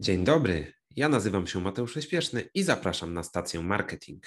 Dzień 0.00 0.24
dobry, 0.24 0.72
ja 0.96 1.08
nazywam 1.08 1.46
się 1.46 1.60
Mateusz 1.60 1.94
Śpieszny 2.00 2.48
i 2.54 2.62
zapraszam 2.62 3.14
na 3.14 3.22
stację 3.22 3.62
Marketing. 3.62 4.26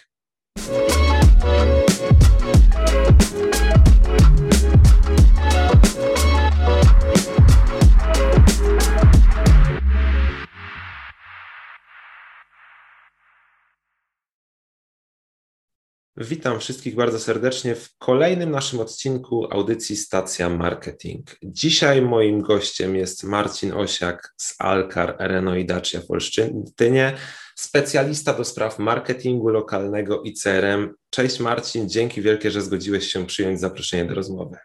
Witam 16.20 16.60
wszystkich 16.60 16.96
bardzo 16.96 17.20
serdecznie 17.20 17.76
w 17.76 17.98
kolejnym 17.98 18.52
naszym 18.52 18.80
odcinku 18.80 19.48
audycji 19.52 19.96
Stacja 19.96 20.50
Marketing. 20.50 21.36
Dzisiaj 21.44 22.02
moim 22.02 22.42
gościem 22.42 22.96
jest 22.96 23.24
Marcin 23.24 23.74
Osiak 23.74 24.34
z 24.38 24.56
Alkar 24.60 25.16
Renault 25.20 25.60
i 25.60 25.66
Dacia 25.66 26.02
w 26.02 26.12
Olsztynie, 26.12 27.14
specjalista 27.56 28.34
do 28.34 28.44
spraw 28.44 28.80
marketingu 28.80 29.50
lokalnego 29.50 30.22
i 30.22 30.34
CRM. 30.34 30.94
Cześć 31.10 31.40
Marcin, 31.40 31.90
dzięki 31.90 32.22
wielkie, 32.22 32.52
że 32.52 32.62
zgodziłeś 32.62 33.12
się 33.12 33.26
przyjąć 33.26 33.60
zaproszenie 33.60 34.06
do 34.06 34.16
rozmowy. 34.16 34.58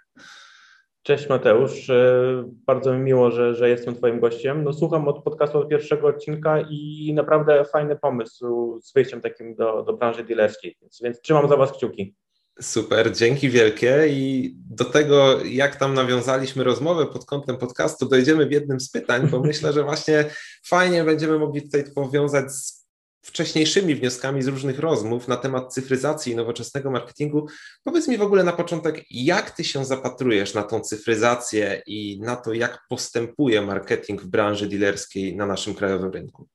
Cześć 1.02 1.28
Mateusz, 1.28 1.90
e, 1.90 2.44
bardzo 2.66 2.94
mi 2.94 3.00
miło, 3.00 3.30
że, 3.30 3.54
że 3.54 3.68
jestem 3.68 3.94
Twoim 3.94 4.20
gościem. 4.20 4.64
No, 4.64 4.72
słucham 4.72 5.08
od 5.08 5.22
podcastu 5.22 5.58
od 5.58 5.68
pierwszego 5.68 6.06
odcinka 6.06 6.60
i 6.70 7.12
naprawdę 7.14 7.64
fajny 7.64 7.96
pomysł 7.96 8.80
z 8.82 8.92
wyjściem 8.92 9.20
takim 9.20 9.54
do, 9.54 9.82
do 9.82 9.92
branży 9.92 10.24
dealerskiej, 10.24 10.76
więc, 10.82 11.00
więc 11.02 11.20
trzymam 11.20 11.48
za 11.48 11.56
Was 11.56 11.72
kciuki. 11.72 12.14
Super, 12.60 13.16
dzięki 13.16 13.50
wielkie. 13.50 14.08
I 14.08 14.54
do 14.70 14.84
tego, 14.84 15.44
jak 15.44 15.76
tam 15.76 15.94
nawiązaliśmy 15.94 16.64
rozmowę 16.64 17.06
pod 17.06 17.24
kątem 17.24 17.56
podcastu, 17.56 18.08
dojdziemy 18.08 18.46
w 18.46 18.52
jednym 18.52 18.80
z 18.80 18.90
pytań, 18.90 19.28
bo 19.30 19.40
myślę, 19.40 19.72
że 19.72 19.82
właśnie 19.82 20.24
fajnie 20.64 21.04
będziemy 21.04 21.38
mogli 21.38 21.62
tutaj 21.62 21.84
powiązać 21.94 22.52
z 22.52 22.81
wcześniejszymi 23.22 23.94
wnioskami 23.94 24.42
z 24.42 24.48
różnych 24.48 24.78
rozmów 24.78 25.28
na 25.28 25.36
temat 25.36 25.74
cyfryzacji 25.74 26.32
i 26.32 26.36
nowoczesnego 26.36 26.90
marketingu. 26.90 27.46
Powiedz 27.84 28.08
mi 28.08 28.18
w 28.18 28.22
ogóle 28.22 28.44
na 28.44 28.52
początek, 28.52 29.04
jak 29.10 29.50
ty 29.50 29.64
się 29.64 29.84
zapatrujesz 29.84 30.54
na 30.54 30.62
tą 30.62 30.80
cyfryzację 30.80 31.82
i 31.86 32.20
na 32.20 32.36
to, 32.36 32.52
jak 32.52 32.78
postępuje 32.88 33.62
marketing 33.62 34.22
w 34.22 34.26
branży 34.26 34.68
dealerskiej 34.68 35.36
na 35.36 35.46
naszym 35.46 35.74
krajowym 35.74 36.10
rynku? 36.10 36.48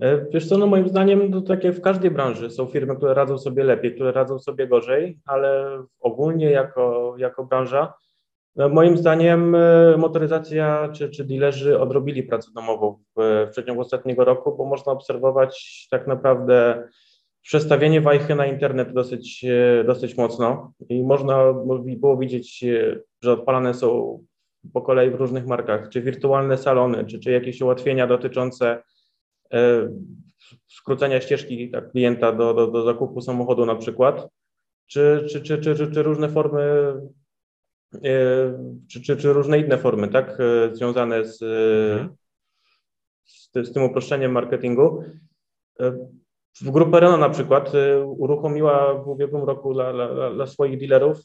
E, 0.00 0.26
wiesz 0.32 0.48
co, 0.48 0.58
no 0.58 0.66
moim 0.66 0.88
zdaniem 0.88 1.32
to 1.32 1.40
takie 1.40 1.72
w 1.72 1.80
każdej 1.80 2.10
branży 2.10 2.50
są 2.50 2.66
firmy, 2.66 2.96
które 2.96 3.14
radzą 3.14 3.38
sobie 3.38 3.64
lepiej, 3.64 3.94
które 3.94 4.12
radzą 4.12 4.38
sobie 4.38 4.68
gorzej, 4.68 5.18
ale 5.26 5.82
ogólnie 6.00 6.50
jako, 6.50 7.14
jako 7.18 7.44
branża 7.44 7.94
no, 8.58 8.68
moim 8.68 8.96
zdaniem 8.96 9.54
e, 9.54 9.96
motoryzacja 9.96 10.88
czy, 10.92 11.10
czy 11.10 11.24
dealerzy 11.24 11.80
odrobili 11.80 12.22
pracę 12.22 12.50
domową 12.54 12.98
w, 13.16 13.46
w 13.48 13.50
przeciągu 13.50 13.80
ostatniego 13.80 14.24
roku, 14.24 14.56
bo 14.56 14.64
można 14.64 14.92
obserwować 14.92 15.86
tak 15.90 16.06
naprawdę 16.06 16.88
przestawienie 17.42 18.00
wajchy 18.00 18.34
na 18.34 18.46
internet 18.46 18.92
dosyć, 18.92 19.44
e, 19.44 19.84
dosyć 19.84 20.16
mocno 20.16 20.72
i 20.88 21.02
można 21.02 21.52
było 21.96 22.16
widzieć, 22.16 22.64
e, 22.64 23.00
że 23.22 23.32
odpalane 23.32 23.74
są 23.74 24.18
po 24.72 24.82
kolei 24.82 25.10
w 25.10 25.14
różnych 25.14 25.46
markach, 25.46 25.88
czy 25.88 26.02
wirtualne 26.02 26.58
salony, 26.58 27.04
czy, 27.04 27.18
czy 27.18 27.30
jakieś 27.30 27.60
ułatwienia 27.60 28.06
dotyczące 28.06 28.82
skrócenia 30.66 31.20
ścieżki 31.20 31.70
tak, 31.70 31.90
klienta 31.90 32.32
do, 32.32 32.54
do, 32.54 32.66
do 32.66 32.82
zakupu 32.82 33.20
samochodu 33.20 33.66
na 33.66 33.74
przykład, 33.74 34.28
czy, 34.86 35.26
czy, 35.30 35.40
czy, 35.40 35.58
czy, 35.58 35.90
czy 35.90 36.02
różne 36.02 36.28
formy 36.28 36.94
czy, 38.88 39.00
czy, 39.02 39.16
czy 39.16 39.32
różne 39.32 39.58
inne 39.58 39.78
formy, 39.78 40.08
tak, 40.08 40.38
e, 40.40 40.76
związane 40.76 41.24
z, 41.24 41.42
mhm. 41.92 42.16
z, 43.24 43.50
z 43.68 43.72
tym 43.72 43.82
uproszczeniem 43.82 44.32
marketingu. 44.32 45.04
W 46.62 46.70
grupę 46.70 47.00
Renault 47.00 47.20
na 47.20 47.28
przykład 47.28 47.72
uruchomiła 48.04 48.94
w 48.94 49.08
ubiegłym 49.08 49.44
roku 49.44 49.74
dla, 49.74 49.92
dla, 49.92 50.30
dla, 50.30 50.46
swoich 50.46 50.78
dealerów 50.78 51.16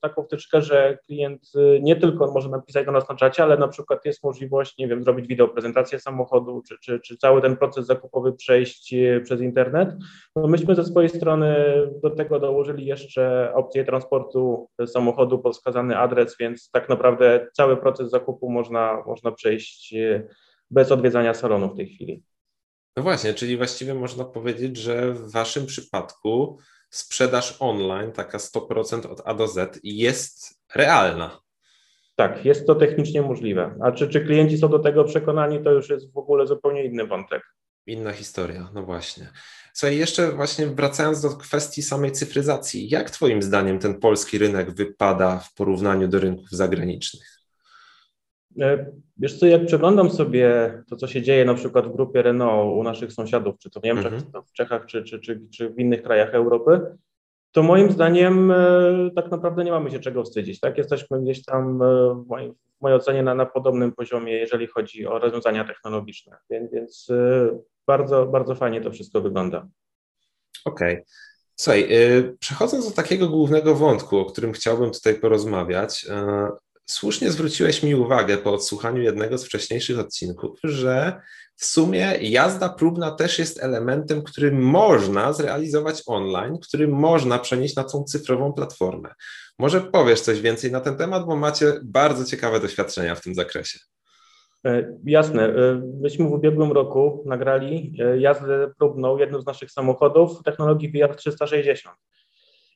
taką 0.00 0.22
wtyczkę, 0.22 0.62
że 0.62 0.98
klient 1.06 1.52
nie 1.80 1.96
tylko 1.96 2.32
może 2.32 2.48
napisać 2.48 2.86
do 2.86 2.92
nas 2.92 3.08
na 3.08 3.14
czacie, 3.14 3.42
ale 3.42 3.56
na 3.56 3.68
przykład 3.68 4.04
jest 4.04 4.24
możliwość, 4.24 4.78
nie 4.78 4.88
wiem, 4.88 5.04
zrobić 5.04 5.26
wideo 5.26 5.48
prezentację 5.48 5.98
samochodu, 5.98 6.62
czy, 6.68 6.76
czy, 6.82 7.00
czy 7.00 7.16
cały 7.16 7.42
ten 7.42 7.56
proces 7.56 7.86
zakupowy 7.86 8.32
przejść 8.32 8.94
przez 9.24 9.40
internet. 9.40 9.96
Myśmy 10.36 10.74
ze 10.74 10.84
swojej 10.84 11.08
strony 11.08 11.56
do 12.02 12.10
tego 12.10 12.40
dołożyli 12.40 12.86
jeszcze 12.86 13.52
opcję 13.54 13.84
transportu 13.84 14.68
samochodu 14.86 15.38
pod 15.38 15.54
wskazany 15.54 15.98
adres, 15.98 16.36
więc 16.40 16.70
tak 16.70 16.88
naprawdę 16.88 17.46
cały 17.52 17.76
proces 17.76 18.10
zakupu 18.10 18.50
można, 18.50 19.02
można 19.06 19.32
przejść 19.32 19.94
bez 20.70 20.92
odwiedzania 20.92 21.34
salonu 21.34 21.68
w 21.68 21.76
tej 21.76 21.88
chwili. 21.88 22.29
No 22.96 23.02
właśnie, 23.02 23.34
czyli 23.34 23.56
właściwie 23.56 23.94
można 23.94 24.24
powiedzieć, 24.24 24.76
że 24.76 25.12
w 25.12 25.32
Waszym 25.32 25.66
przypadku 25.66 26.58
sprzedaż 26.90 27.56
online, 27.58 28.12
taka 28.12 28.38
100% 28.38 29.06
od 29.06 29.22
A 29.24 29.34
do 29.34 29.48
Z, 29.48 29.80
jest 29.82 30.60
realna. 30.74 31.40
Tak, 32.16 32.44
jest 32.44 32.66
to 32.66 32.74
technicznie 32.74 33.22
możliwe. 33.22 33.74
A 33.82 33.92
czy, 33.92 34.08
czy 34.08 34.20
klienci 34.20 34.58
są 34.58 34.68
do 34.68 34.78
tego 34.78 35.04
przekonani, 35.04 35.64
to 35.64 35.72
już 35.72 35.90
jest 35.90 36.12
w 36.12 36.18
ogóle 36.18 36.46
zupełnie 36.46 36.84
inny 36.84 37.06
wątek. 37.06 37.42
Inna 37.86 38.12
historia, 38.12 38.70
no 38.74 38.82
właśnie. 38.82 39.30
Słuchaj, 39.74 39.98
jeszcze 39.98 40.32
właśnie 40.32 40.66
wracając 40.66 41.20
do 41.20 41.30
kwestii 41.30 41.82
samej 41.82 42.12
cyfryzacji, 42.12 42.88
jak 42.88 43.10
Twoim 43.10 43.42
zdaniem 43.42 43.78
ten 43.78 44.00
polski 44.00 44.38
rynek 44.38 44.70
wypada 44.70 45.38
w 45.38 45.54
porównaniu 45.54 46.08
do 46.08 46.20
rynków 46.20 46.50
zagranicznych? 46.50 47.39
E, 48.58 48.86
wiesz 49.16 49.38
co, 49.38 49.46
jak 49.46 49.66
przeglądam 49.66 50.10
sobie 50.10 50.74
to, 50.88 50.96
co 50.96 51.06
się 51.06 51.22
dzieje 51.22 51.44
na 51.44 51.54
przykład 51.54 51.86
w 51.88 51.92
grupie 51.92 52.22
Renault 52.22 52.78
u 52.78 52.82
naszych 52.82 53.12
sąsiadów, 53.12 53.58
czy 53.58 53.70
to 53.70 53.80
w 53.80 53.82
Niemczech, 53.82 54.12
mhm. 54.12 54.22
czy 54.22 54.32
to 54.32 54.42
w 54.42 54.52
Czechach, 54.52 54.86
czy, 54.86 55.04
czy, 55.04 55.20
czy, 55.20 55.40
czy 55.50 55.70
w 55.70 55.78
innych 55.78 56.02
krajach 56.02 56.34
Europy, 56.34 56.80
to 57.52 57.62
moim 57.62 57.90
zdaniem 57.90 58.50
e, 58.50 59.10
tak 59.16 59.30
naprawdę 59.30 59.64
nie 59.64 59.70
mamy 59.70 59.90
się 59.90 60.00
czego 60.00 60.24
wstydzić. 60.24 60.60
Tak? 60.60 60.78
Jesteśmy 60.78 61.22
gdzieś 61.22 61.44
tam 61.44 61.82
e, 61.82 62.14
w 62.14 62.26
mojej, 62.26 62.52
w 62.52 62.80
mojej 62.80 62.98
ocenie 62.98 63.22
na, 63.22 63.34
na 63.34 63.46
podobnym 63.46 63.92
poziomie, 63.92 64.32
jeżeli 64.32 64.66
chodzi 64.66 65.06
o 65.06 65.18
rozwiązania 65.18 65.64
technologiczne, 65.64 66.36
więc, 66.50 66.72
więc 66.72 67.08
bardzo, 67.86 68.26
bardzo 68.26 68.54
fajnie 68.54 68.80
to 68.80 68.90
wszystko 68.90 69.20
wygląda. 69.20 69.68
Okej. 70.64 70.94
Okay. 70.94 71.04
Słuchaj, 71.56 71.88
przechodząc 72.38 72.88
do 72.88 72.94
takiego 72.94 73.28
głównego 73.28 73.74
wątku, 73.74 74.18
o 74.18 74.24
którym 74.24 74.52
chciałbym 74.52 74.90
tutaj 74.90 75.14
porozmawiać, 75.14 76.06
słusznie 76.90 77.30
zwróciłeś 77.30 77.82
mi 77.82 77.94
uwagę 77.94 78.38
po 78.38 78.52
odsłuchaniu 78.52 79.02
jednego 79.02 79.38
z 79.38 79.44
wcześniejszych 79.44 79.98
odcinków, 79.98 80.58
że 80.64 81.20
w 81.56 81.64
sumie 81.64 82.18
jazda 82.20 82.68
próbna 82.68 83.10
też 83.10 83.38
jest 83.38 83.62
elementem, 83.62 84.22
który 84.22 84.52
można 84.52 85.32
zrealizować 85.32 86.02
online, 86.06 86.58
który 86.58 86.88
można 86.88 87.38
przenieść 87.38 87.76
na 87.76 87.84
tą 87.84 88.04
cyfrową 88.04 88.52
platformę. 88.52 89.14
Może 89.58 89.80
powiesz 89.80 90.20
coś 90.20 90.40
więcej 90.40 90.72
na 90.72 90.80
ten 90.80 90.96
temat, 90.96 91.26
bo 91.26 91.36
macie 91.36 91.72
bardzo 91.82 92.24
ciekawe 92.24 92.60
doświadczenia 92.60 93.14
w 93.14 93.20
tym 93.20 93.34
zakresie. 93.34 93.78
E, 94.66 94.98
jasne. 95.04 95.44
E, 95.44 95.82
myśmy 96.00 96.28
w 96.28 96.32
ubiegłym 96.32 96.72
roku 96.72 97.22
nagrali 97.26 97.96
e, 97.98 98.20
jazdę 98.20 98.70
próbną 98.78 99.18
jednym 99.18 99.42
z 99.42 99.46
naszych 99.46 99.70
samochodów 99.70 100.42
technologii 100.42 100.92
VR 100.92 101.16
360. 101.16 101.96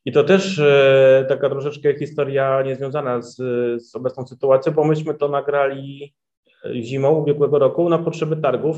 I 0.05 0.13
to 0.13 0.25
też 0.25 0.59
e, 0.59 1.27
taka 1.29 1.51
troszeczkę 1.51 1.99
historia 1.99 2.63
niezwiązana 2.63 3.23
z, 3.23 3.37
z 3.83 3.97
obecną 3.97 4.27
sytuacją, 4.27 4.73
bo 4.73 4.85
myśmy 4.85 5.15
to 5.15 5.29
nagrali 5.29 6.15
e, 6.65 6.83
zimą 6.83 7.11
ubiegłego 7.11 7.59
roku 7.59 7.89
na 7.89 7.99
potrzeby 7.99 8.37
targów. 8.37 8.77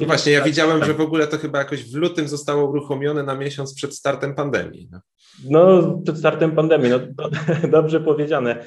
E, 0.00 0.06
właśnie, 0.06 0.32
ja 0.32 0.44
widziałem, 0.44 0.84
że 0.84 0.94
w 0.94 1.00
ogóle 1.00 1.26
to 1.26 1.38
chyba 1.38 1.58
jakoś 1.58 1.92
w 1.92 1.94
lutym 1.94 2.28
zostało 2.28 2.70
uruchomione 2.70 3.22
na 3.22 3.34
miesiąc 3.34 3.74
przed 3.74 3.94
startem 3.94 4.34
pandemii. 4.34 4.88
No, 4.92 5.00
no 5.50 5.98
przed 6.04 6.18
startem 6.18 6.52
pandemii, 6.52 6.90
no 6.90 6.98
to, 6.98 7.30
dobrze 7.78 8.00
powiedziane. 8.00 8.64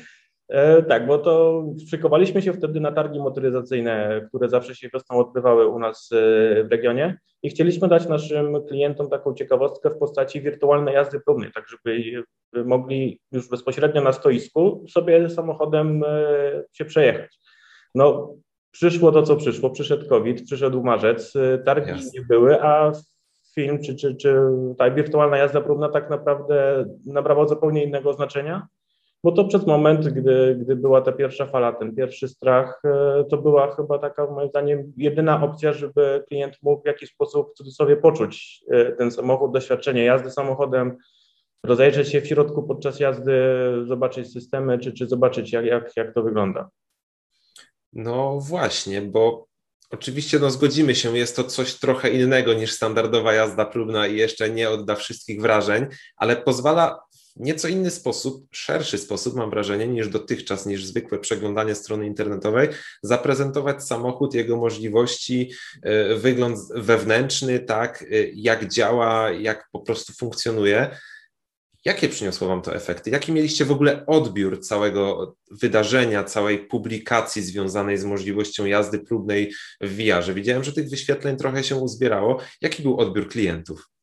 E, 0.49 0.83
tak, 0.83 1.07
bo 1.07 1.17
to 1.17 1.63
szykowaliśmy 1.89 2.41
się 2.41 2.53
wtedy 2.53 2.79
na 2.79 2.91
targi 2.91 3.19
motoryzacyjne, 3.19 4.21
które 4.29 4.49
zawsze 4.49 4.75
się 4.75 4.89
wiosną 4.93 5.17
odbywały 5.17 5.67
u 5.67 5.79
nas 5.79 6.09
w 6.63 6.67
regionie 6.71 7.17
i 7.45 7.49
chcieliśmy 7.49 7.87
dać 7.87 8.07
naszym 8.07 8.65
klientom 8.67 9.09
taką 9.09 9.33
ciekawostkę 9.33 9.89
w 9.89 9.97
postaci 9.97 10.41
wirtualnej 10.41 10.93
jazdy 10.93 11.19
próbnej, 11.19 11.51
tak 11.51 11.65
żeby 11.69 12.23
mogli 12.65 13.19
już 13.31 13.49
bezpośrednio 13.49 14.01
na 14.01 14.13
stoisku 14.13 14.85
sobie 14.89 15.29
samochodem 15.29 16.03
e, 16.03 16.63
się 16.73 16.85
przejechać. 16.85 17.39
No, 17.95 18.35
przyszło 18.71 19.11
to, 19.11 19.23
co 19.23 19.35
przyszło, 19.35 19.69
przyszedł 19.69 20.09
COVID, 20.09 20.43
przyszedł 20.43 20.83
marzec, 20.83 21.33
targi 21.65 21.89
Jasne. 21.89 22.11
nie 22.13 22.25
były, 22.25 22.61
a 22.61 22.91
film 23.55 23.79
czy, 23.83 23.95
czy, 23.95 24.15
czy 24.15 24.35
ta 24.77 24.91
wirtualna 24.91 25.37
jazda 25.37 25.61
próbna 25.61 25.89
tak 25.89 26.09
naprawdę 26.09 26.85
nabrała 27.05 27.47
zupełnie 27.47 27.83
innego 27.83 28.13
znaczenia 28.13 28.67
bo 29.25 29.31
to 29.31 29.45
przez 29.45 29.65
moment, 29.65 30.07
gdy, 30.07 30.57
gdy 30.61 30.75
była 30.75 31.01
ta 31.01 31.11
pierwsza 31.11 31.45
fala, 31.45 31.73
ten 31.73 31.95
pierwszy 31.95 32.27
strach, 32.27 32.81
e, 32.85 33.23
to 33.29 33.37
była 33.37 33.75
chyba 33.75 33.99
taka 33.99 34.25
moim 34.25 34.49
zdaniem 34.49 34.93
jedyna 34.97 35.43
opcja, 35.43 35.73
żeby 35.73 36.23
klient 36.27 36.57
mógł 36.61 36.83
w 36.83 36.85
jakiś 36.85 37.09
sposób 37.09 37.51
w 37.51 37.57
cudzysłowie 37.57 37.97
poczuć 37.97 38.63
e, 38.71 38.91
ten 38.91 39.11
samochód, 39.11 39.53
doświadczenie 39.53 40.03
jazdy 40.03 40.31
samochodem, 40.31 40.97
rozejrzeć 41.63 42.09
się 42.09 42.21
w 42.21 42.27
środku 42.27 42.63
podczas 42.63 42.99
jazdy, 42.99 43.33
zobaczyć 43.87 44.33
systemy, 44.33 44.79
czy, 44.79 44.93
czy 44.93 45.07
zobaczyć 45.07 45.53
jak, 45.53 45.65
jak, 45.65 45.97
jak 45.97 46.13
to 46.13 46.23
wygląda. 46.23 46.69
No 47.93 48.39
właśnie, 48.39 49.01
bo 49.01 49.47
Oczywiście 49.89 50.39
no, 50.39 50.49
zgodzimy 50.49 50.95
się, 50.95 51.17
jest 51.17 51.35
to 51.35 51.43
coś 51.43 51.73
trochę 51.73 52.09
innego 52.09 52.53
niż 52.53 52.71
standardowa 52.71 53.33
jazda 53.33 53.65
próbna 53.65 54.07
i 54.07 54.17
jeszcze 54.17 54.49
nie 54.49 54.69
odda 54.69 54.95
wszystkich 54.95 55.41
wrażeń, 55.41 55.85
ale 56.17 56.35
pozwala 56.35 56.99
nieco 57.35 57.67
inny 57.67 57.91
sposób, 57.91 58.47
szerszy 58.51 58.97
sposób, 58.97 59.35
mam 59.35 59.49
wrażenie, 59.49 59.87
niż 59.87 60.09
dotychczas, 60.09 60.65
niż 60.65 60.85
zwykłe 60.85 61.19
przeglądanie 61.19 61.75
strony 61.75 62.05
internetowej, 62.07 62.69
zaprezentować 63.03 63.83
samochód, 63.83 64.33
jego 64.33 64.57
możliwości, 64.57 65.51
e, 65.83 66.15
wygląd 66.15 66.59
wewnętrzny, 66.75 67.59
tak, 67.59 68.01
e, 68.01 68.05
jak 68.33 68.67
działa, 68.67 69.31
jak 69.31 69.69
po 69.71 69.79
prostu 69.79 70.13
funkcjonuje. 70.13 70.97
Jakie 71.85 72.09
przyniosło 72.09 72.47
Wam 72.47 72.61
to 72.61 72.75
efekty? 72.75 73.09
Jaki 73.09 73.31
mieliście 73.31 73.65
w 73.65 73.71
ogóle 73.71 74.05
odbiór 74.05 74.61
całego 74.61 75.35
wydarzenia, 75.51 76.23
całej 76.23 76.67
publikacji 76.67 77.41
związanej 77.41 77.97
z 77.97 78.05
możliwością 78.05 78.65
jazdy 78.65 78.99
próbnej 78.99 79.53
w 79.81 79.97
VR-ze? 79.97 80.33
Widziałem, 80.33 80.63
że 80.63 80.73
tych 80.73 80.89
wyświetleń 80.89 81.37
trochę 81.37 81.63
się 81.63 81.75
uzbierało. 81.75 82.39
Jaki 82.61 82.83
był 82.83 82.97
odbiór 82.97 83.29
klientów? 83.29 83.94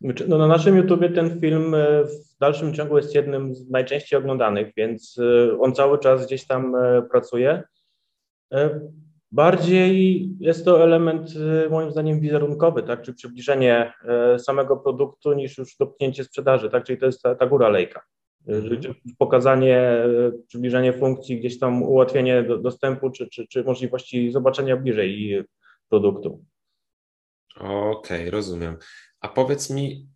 No 0.00 0.38
na 0.38 0.46
naszym 0.46 0.76
YouTubie 0.76 1.08
ten 1.08 1.40
film 1.40 1.74
e, 1.74 2.04
w 2.04 2.38
dalszym 2.40 2.74
ciągu 2.74 2.96
jest 2.96 3.14
jednym 3.14 3.54
z 3.54 3.70
najczęściej 3.70 4.18
oglądanych, 4.18 4.72
więc 4.76 5.18
e, 5.18 5.58
on 5.60 5.74
cały 5.74 5.98
czas 5.98 6.26
gdzieś 6.26 6.46
tam 6.46 6.74
e, 6.74 7.02
pracuje. 7.10 7.62
Bardziej 9.32 10.28
jest 10.40 10.64
to 10.64 10.84
element 10.84 11.30
moim 11.70 11.90
zdaniem 11.90 12.20
wizerunkowy, 12.20 12.82
tak, 12.82 13.02
czy 13.02 13.14
przybliżenie 13.14 13.92
samego 14.38 14.76
produktu 14.76 15.32
niż 15.32 15.58
już 15.58 15.76
dopchnięcie 15.76 16.24
sprzedaży, 16.24 16.70
tak, 16.70 16.84
czyli 16.84 16.98
to 16.98 17.06
jest 17.06 17.22
ta, 17.22 17.34
ta 17.34 17.46
góra 17.46 17.68
lejka. 17.68 18.02
Mhm. 18.46 18.94
Pokazanie, 19.18 20.04
przybliżenie 20.46 20.92
funkcji, 20.92 21.38
gdzieś 21.38 21.58
tam 21.58 21.82
ułatwienie 21.82 22.42
dostępu, 22.42 23.10
czy, 23.10 23.28
czy, 23.28 23.46
czy 23.46 23.64
możliwości 23.64 24.32
zobaczenia 24.32 24.76
bliżej 24.76 25.42
produktu. 25.88 26.44
Okej, 27.56 28.20
okay, 28.20 28.30
rozumiem. 28.30 28.76
A 29.26 29.28
powiedz 29.28 29.70
mi 29.70 30.08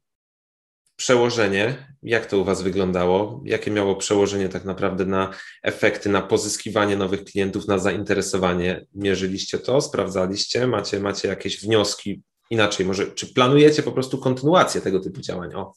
przełożenie, 0.96 1.74
jak 2.02 2.26
to 2.26 2.38
u 2.38 2.44
Was 2.44 2.62
wyglądało? 2.62 3.42
Jakie 3.44 3.70
miało 3.70 3.96
przełożenie 3.96 4.48
tak 4.48 4.64
naprawdę 4.64 5.04
na 5.04 5.30
efekty, 5.62 6.08
na 6.08 6.22
pozyskiwanie 6.22 6.96
nowych 6.96 7.24
klientów, 7.24 7.68
na 7.68 7.78
zainteresowanie? 7.78 8.86
Mierzyliście 8.94 9.58
to, 9.58 9.80
sprawdzaliście? 9.80 10.66
Macie, 10.66 11.00
macie 11.00 11.28
jakieś 11.28 11.64
wnioski? 11.64 12.22
Inaczej, 12.50 12.86
może 12.86 13.06
czy 13.06 13.34
planujecie 13.34 13.82
po 13.82 13.92
prostu 13.92 14.18
kontynuację 14.18 14.80
tego 14.80 15.00
typu 15.00 15.20
działań? 15.20 15.54
O. 15.54 15.72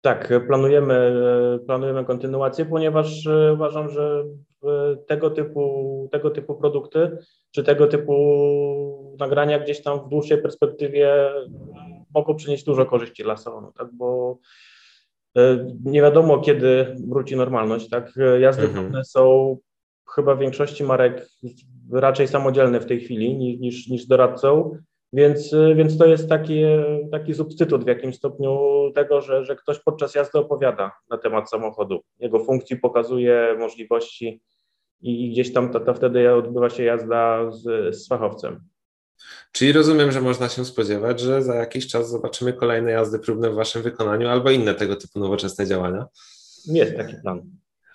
Tak, 0.00 0.32
planujemy, 0.46 1.12
planujemy 1.66 2.04
kontynuację, 2.04 2.64
ponieważ 2.64 3.26
e, 3.26 3.52
uważam, 3.52 3.88
że 3.88 4.24
e, 4.64 4.96
tego 5.06 5.30
typu, 5.30 6.08
tego 6.12 6.30
typu 6.30 6.54
produkty 6.54 7.18
czy 7.50 7.64
tego 7.64 7.86
typu 7.86 9.16
nagrania 9.18 9.58
gdzieś 9.58 9.82
tam 9.82 10.06
w 10.06 10.08
dłuższej 10.08 10.42
perspektywie 10.42 11.30
mogą 12.14 12.34
przynieść 12.34 12.64
dużo 12.64 12.86
korzyści 12.86 13.22
dla 13.22 13.36
salonu, 13.36 13.72
tak, 13.72 13.88
bo 13.92 14.38
e, 15.36 15.66
nie 15.84 16.02
wiadomo, 16.02 16.38
kiedy 16.38 16.96
wróci 17.08 17.36
normalność, 17.36 17.88
tak, 17.88 18.12
jazdy 18.40 18.62
mhm. 18.62 19.04
są 19.04 19.56
chyba 20.14 20.34
w 20.34 20.38
większości 20.38 20.84
marek 20.84 21.28
raczej 21.92 22.28
samodzielne 22.28 22.80
w 22.80 22.86
tej 22.86 23.00
chwili 23.00 23.58
niż, 23.58 23.88
niż 23.88 24.06
doradcą, 24.06 24.78
więc, 25.12 25.54
więc 25.76 25.98
to 25.98 26.06
jest 26.06 26.28
taki, 26.28 26.62
taki 27.12 27.34
substytut 27.34 27.84
w 27.84 27.86
jakimś 27.86 28.16
stopniu 28.16 28.58
tego, 28.94 29.20
że, 29.20 29.44
że 29.44 29.56
ktoś 29.56 29.78
podczas 29.78 30.14
jazdy 30.14 30.38
opowiada 30.38 30.92
na 31.10 31.18
temat 31.18 31.50
samochodu, 31.50 32.00
jego 32.18 32.44
funkcji 32.44 32.76
pokazuje, 32.76 33.56
możliwości 33.58 34.42
i 35.00 35.30
gdzieś 35.30 35.52
tam 35.52 35.72
to, 35.72 35.80
to 35.80 35.94
wtedy 35.94 36.34
odbywa 36.34 36.70
się 36.70 36.84
jazda 36.84 37.50
z, 37.50 37.94
z 37.96 38.08
fachowcem. 38.08 38.60
Czyli 39.52 39.72
rozumiem, 39.72 40.12
że 40.12 40.20
można 40.20 40.48
się 40.48 40.64
spodziewać, 40.64 41.20
że 41.20 41.42
za 41.42 41.54
jakiś 41.54 41.86
czas 41.86 42.10
zobaczymy 42.10 42.52
kolejne 42.52 42.90
jazdy 42.90 43.18
próbne 43.18 43.50
w 43.50 43.54
Waszym 43.54 43.82
wykonaniu 43.82 44.28
albo 44.28 44.50
inne 44.50 44.74
tego 44.74 44.96
typu 44.96 45.18
nowoczesne 45.18 45.66
działania? 45.66 46.06
Jest 46.66 46.96
taki 46.96 47.14
plan. 47.22 47.42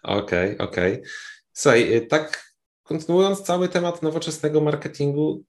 Okej, 0.03 0.53
okay, 0.53 0.67
okej. 0.67 0.93
Okay. 0.93 1.09
Słuchaj, 1.53 1.95
y, 1.95 2.01
tak 2.01 2.53
kontynuując 2.83 3.41
cały 3.41 3.69
temat 3.69 4.03
nowoczesnego 4.03 4.61
marketingu, 4.61 5.43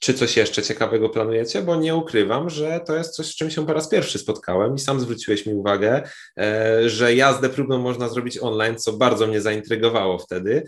czy 0.00 0.14
coś 0.14 0.36
jeszcze 0.36 0.62
ciekawego 0.62 1.08
planujecie? 1.08 1.62
Bo 1.62 1.76
nie 1.76 1.96
ukrywam, 1.96 2.50
że 2.50 2.80
to 2.86 2.96
jest 2.96 3.14
coś, 3.14 3.26
z 3.26 3.34
czym 3.34 3.50
się 3.50 3.66
po 3.66 3.72
raz 3.72 3.88
pierwszy 3.88 4.18
spotkałem 4.18 4.74
i 4.74 4.78
sam 4.78 5.00
zwróciłeś 5.00 5.46
mi 5.46 5.54
uwagę, 5.54 6.02
e, 6.38 6.88
że 6.88 7.14
jazdę 7.14 7.48
próbną 7.48 7.78
można 7.78 8.08
zrobić 8.08 8.38
online, 8.38 8.78
co 8.78 8.92
bardzo 8.92 9.26
mnie 9.26 9.40
zaintrygowało 9.40 10.18
wtedy. 10.18 10.64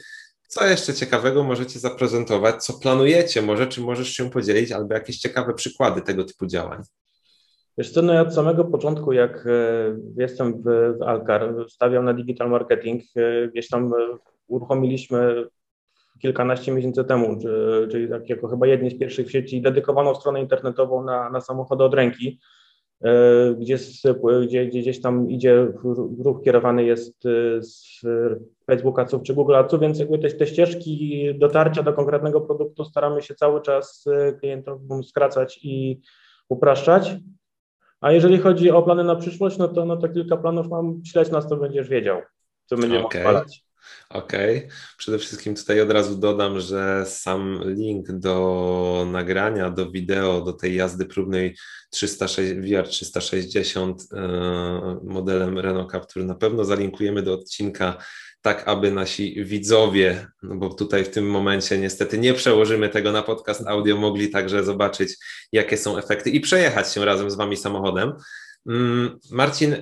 Co 0.55 0.67
jeszcze 0.67 0.95
ciekawego 0.95 1.45
możecie 1.45 1.79
zaprezentować? 1.79 2.65
Co 2.65 2.73
planujecie? 2.73 3.43
Może, 3.43 3.67
czy 3.67 3.81
możesz 3.81 4.09
się 4.09 4.31
podzielić, 4.31 4.73
albo 4.73 4.95
jakieś 4.95 5.19
ciekawe 5.19 5.55
przykłady 5.55 6.03
tego 6.03 6.25
typu 6.25 6.47
działań? 6.47 6.83
Wiesz 7.79 7.91
co, 7.91 8.03
no 8.03 8.13
ja 8.13 8.21
od 8.21 8.35
samego 8.35 8.65
początku, 8.65 9.13
jak 9.13 9.47
e, 9.47 9.97
jestem 10.17 10.63
w, 10.63 11.03
Alcar, 11.03 11.55
stawiam 11.69 12.05
na 12.05 12.13
digital 12.13 12.51
marketing, 12.51 13.03
e, 13.17 13.49
gdzieś 13.49 13.69
tam 13.69 13.93
uruchomiliśmy 14.47 15.47
kilkanaście 16.23 16.73
miesięcy 16.73 17.05
temu, 17.05 17.39
czyli 17.91 18.09
tak 18.09 18.29
jako 18.29 18.49
chyba 18.49 18.67
jedni 18.67 18.91
z 18.91 18.99
pierwszych 18.99 19.27
w 19.27 19.31
sieci, 19.31 19.63
dedykowaną 19.63 20.15
stronę 20.15 20.41
internetową 20.41 21.05
na, 21.05 21.31
na 21.31 21.41
samochody 21.41 21.85
od 21.85 21.95
ręki, 21.95 22.41
e, 22.41 22.64
gdzie, 23.59 23.77
gdzie, 24.47 24.67
gdzie 24.67 24.81
gdzieś 24.81 25.01
tam 25.01 25.31
idzie 25.31 25.73
ruch 26.25 26.43
kierowany 26.45 26.85
jest 26.85 27.27
e, 27.27 27.63
z 27.63 28.01
Facebook 28.67 28.99
Adsów 28.99 29.23
czy 29.23 29.35
Google 29.35 29.55
Adsów, 29.55 29.81
więc 29.81 29.99
jakby 29.99 30.19
te, 30.19 30.31
te 30.31 30.47
ścieżki 30.47 31.29
dotarcia 31.39 31.83
do 31.83 31.93
konkretnego 31.93 32.41
produktu 32.41 32.85
staramy 32.85 33.23
się 33.23 33.35
cały 33.35 33.63
czas 33.63 34.05
e, 34.07 34.33
klientom 34.33 35.05
skracać 35.05 35.61
i 35.63 36.01
upraszczać. 36.49 37.15
A 38.01 38.13
jeżeli 38.13 38.39
chodzi 38.39 38.71
o 38.71 38.83
plany 38.83 39.05
na 39.05 39.17
przyszłość, 39.17 39.59
no 39.59 39.69
to, 39.69 39.85
no 39.85 39.97
to 39.97 40.09
kilka 40.09 40.37
planów 40.37 40.69
mam, 40.69 41.01
śledź 41.05 41.31
nas, 41.31 41.49
to 41.49 41.57
będziesz 41.57 41.89
wiedział, 41.89 42.21
co 42.67 42.77
będziemy 42.77 43.05
okay. 43.05 43.21
odpalać. 43.21 43.64
Okej. 44.11 44.59
Okay. 44.59 44.71
Przede 44.99 45.19
wszystkim 45.19 45.55
tutaj 45.55 45.81
od 45.81 45.91
razu 45.91 46.17
dodam, 46.17 46.61
że 46.61 47.07
sam 47.07 47.61
link 47.65 48.13
do 48.13 49.07
nagrania, 49.13 49.71
do 49.71 49.91
wideo, 49.91 50.41
do 50.41 50.53
tej 50.53 50.75
jazdy 50.75 51.07
próbnej 51.07 51.57
306, 51.91 52.53
VR 52.53 52.89
360 52.89 54.03
modelem 55.05 55.59
Renault 55.59 55.93
Captur 55.93 56.25
na 56.25 56.35
pewno 56.35 56.65
zalinkujemy 56.65 57.23
do 57.23 57.35
odcinka 57.35 57.97
tak 58.45 58.69
aby 58.69 58.91
nasi 58.91 59.45
widzowie, 59.45 60.27
no 60.43 60.57
bo 60.57 60.75
tutaj 60.75 61.05
w 61.05 61.11
tym 61.11 61.31
momencie 61.31 61.79
niestety 61.79 62.19
nie 62.19 62.35
przełożymy 62.35 62.89
tego 62.89 63.13
na 63.13 63.23
podcast 63.23 63.67
audio, 63.67 63.97
mogli 63.97 64.31
także 64.31 64.65
zobaczyć, 64.65 65.17
jakie 65.53 65.77
są 65.77 65.99
efekty 65.99 66.31
i 66.31 66.41
przejechać 66.41 66.93
się 66.93 67.05
razem 67.05 67.31
z 67.31 67.35
Wami 67.35 67.57
samochodem. 67.57 68.13
Mm, 68.69 69.19
Marcin, 69.31 69.77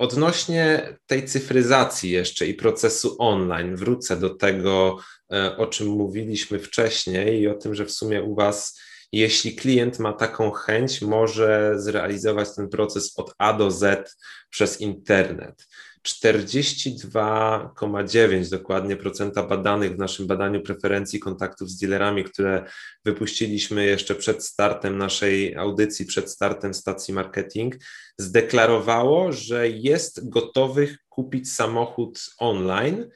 Odnośnie 0.00 0.96
tej 1.06 1.24
cyfryzacji 1.24 2.10
jeszcze 2.10 2.46
i 2.46 2.54
procesu 2.54 3.16
online, 3.18 3.76
wrócę 3.76 4.16
do 4.16 4.30
tego, 4.30 4.98
e, 5.32 5.56
o 5.56 5.66
czym 5.66 5.88
mówiliśmy 5.88 6.58
wcześniej 6.58 7.40
i 7.40 7.48
o 7.48 7.54
tym, 7.54 7.74
że 7.74 7.84
w 7.84 7.92
sumie 7.92 8.22
u 8.22 8.34
Was, 8.34 8.80
jeśli 9.12 9.56
klient 9.56 9.98
ma 9.98 10.12
taką 10.12 10.50
chęć, 10.50 11.02
może 11.02 11.72
zrealizować 11.76 12.54
ten 12.56 12.68
proces 12.68 13.12
od 13.16 13.34
A 13.38 13.52
do 13.52 13.70
Z 13.70 14.16
przez 14.50 14.80
internet. 14.80 15.66
42,9 16.08 18.50
dokładnie 18.50 18.96
procenta 18.96 19.42
badanych 19.42 19.94
w 19.94 19.98
naszym 19.98 20.26
badaniu 20.26 20.60
preferencji 20.60 21.20
kontaktów 21.20 21.70
z 21.70 21.78
dealerami, 21.78 22.24
które 22.24 22.64
wypuściliśmy 23.04 23.86
jeszcze 23.86 24.14
przed 24.14 24.44
startem 24.44 24.98
naszej 24.98 25.56
audycji, 25.56 26.06
przed 26.06 26.30
startem 26.30 26.74
stacji 26.74 27.14
marketing, 27.14 27.76
zdeklarowało, 28.18 29.32
że 29.32 29.68
jest 29.68 30.28
gotowych 30.28 30.98
kupić 31.08 31.52
samochód 31.52 32.30
online 32.38 33.10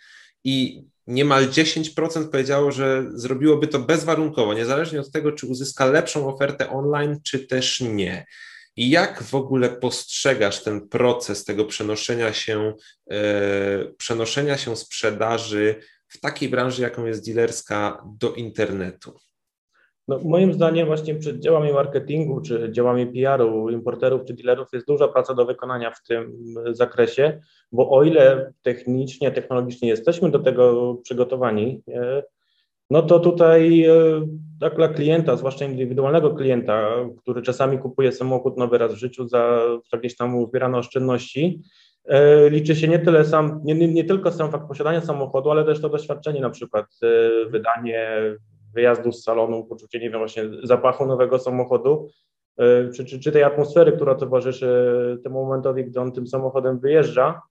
i 0.44 0.84
niemal 1.06 1.48
10% 1.48 2.30
powiedziało, 2.30 2.72
że 2.72 3.04
zrobiłoby 3.14 3.66
to 3.66 3.78
bezwarunkowo, 3.78 4.54
niezależnie 4.54 5.00
od 5.00 5.10
tego, 5.10 5.32
czy 5.32 5.46
uzyska 5.46 5.86
lepszą 5.86 6.34
ofertę 6.34 6.70
online, 6.70 7.20
czy 7.22 7.46
też 7.46 7.80
nie. 7.80 8.26
I 8.76 8.90
jak 8.90 9.22
w 9.22 9.34
ogóle 9.34 9.68
postrzegasz 9.68 10.62
ten 10.62 10.88
proces 10.88 11.44
tego 11.44 11.64
przenoszenia 11.64 12.32
się, 12.32 12.72
e, 13.10 13.16
przenoszenia 13.98 14.56
się 14.56 14.76
sprzedaży 14.76 15.74
w 16.08 16.20
takiej 16.20 16.48
branży, 16.48 16.82
jaką 16.82 17.06
jest 17.06 17.26
dealerska, 17.26 18.04
do 18.18 18.32
internetu? 18.32 19.14
No, 20.08 20.20
moim 20.24 20.52
zdaniem 20.52 20.86
właśnie 20.86 21.14
przed 21.14 21.40
działami 21.40 21.72
marketingu, 21.72 22.40
czy 22.40 22.68
działami 22.72 23.06
PR-u, 23.06 23.70
importerów 23.70 24.24
czy 24.24 24.34
dealerów 24.34 24.68
jest 24.72 24.86
duża 24.86 25.08
praca 25.08 25.34
do 25.34 25.46
wykonania 25.46 25.90
w 25.90 26.02
tym 26.02 26.32
zakresie, 26.72 27.40
bo 27.72 27.90
o 27.90 28.04
ile 28.04 28.52
technicznie, 28.62 29.30
technologicznie 29.30 29.88
jesteśmy 29.88 30.30
do 30.30 30.38
tego 30.38 30.94
przygotowani, 30.94 31.82
no 32.90 33.02
to 33.02 33.20
tutaj 33.20 33.84
e, 33.84 33.94
tak 34.60 34.76
dla 34.76 34.88
klienta, 34.88 35.36
zwłaszcza 35.36 35.64
indywidualnego 35.64 36.34
klienta, 36.34 36.90
który 37.18 37.42
czasami 37.42 37.78
kupuje 37.78 38.12
samochód 38.12 38.56
nowy 38.56 38.78
raz 38.78 38.94
w 38.94 38.96
życiu 38.96 39.28
za, 39.28 39.60
za 39.90 39.96
jakieś 39.96 40.16
tam 40.16 40.36
uzbierane 40.36 40.78
oszczędności, 40.78 41.62
e, 42.04 42.50
liczy 42.50 42.76
się 42.76 42.88
nie 42.88 42.98
tyle 42.98 43.24
sam, 43.24 43.60
nie, 43.64 43.74
nie, 43.74 44.04
tylko 44.04 44.32
sam 44.32 44.50
fakt 44.50 44.68
posiadania 44.68 45.00
samochodu, 45.00 45.50
ale 45.50 45.64
też 45.64 45.80
to 45.80 45.88
doświadczenie, 45.88 46.40
na 46.40 46.50
przykład 46.50 46.86
e, 47.02 47.50
wydanie 47.50 48.20
wyjazdu 48.74 49.12
z 49.12 49.22
salonu, 49.22 49.64
poczucie, 49.64 49.98
nie 50.00 50.10
wiem, 50.10 50.18
właśnie 50.18 50.44
zapachu 50.62 51.06
nowego 51.06 51.38
samochodu, 51.38 52.08
czy, 52.94 53.04
czy, 53.04 53.20
czy 53.20 53.32
tej 53.32 53.42
atmosfery, 53.42 53.92
która 53.92 54.14
towarzyszy 54.14 54.68
temu 55.24 55.44
momentowi, 55.44 55.84
gdy 55.84 56.00
on 56.00 56.12
tym 56.12 56.26
samochodem 56.26 56.78
wyjeżdża. 56.78 57.42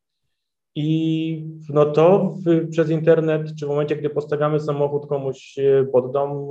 I 0.75 1.46
no 1.70 1.86
to 1.86 2.36
w, 2.46 2.70
przez 2.70 2.89
internet, 2.89 3.56
czy 3.60 3.65
w 3.65 3.70
momencie, 3.70 3.96
gdy 3.96 4.10
postawiamy 4.10 4.60
samochód 4.60 5.08
komuś 5.08 5.60
e, 5.60 5.86
pod 5.86 6.12
dom, 6.12 6.50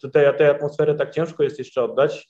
to 0.00 0.10
tej, 0.10 0.36
tej 0.38 0.46
atmosfery 0.46 0.94
tak 0.94 1.10
ciężko 1.10 1.42
jest 1.42 1.58
jeszcze 1.58 1.82
oddać. 1.82 2.28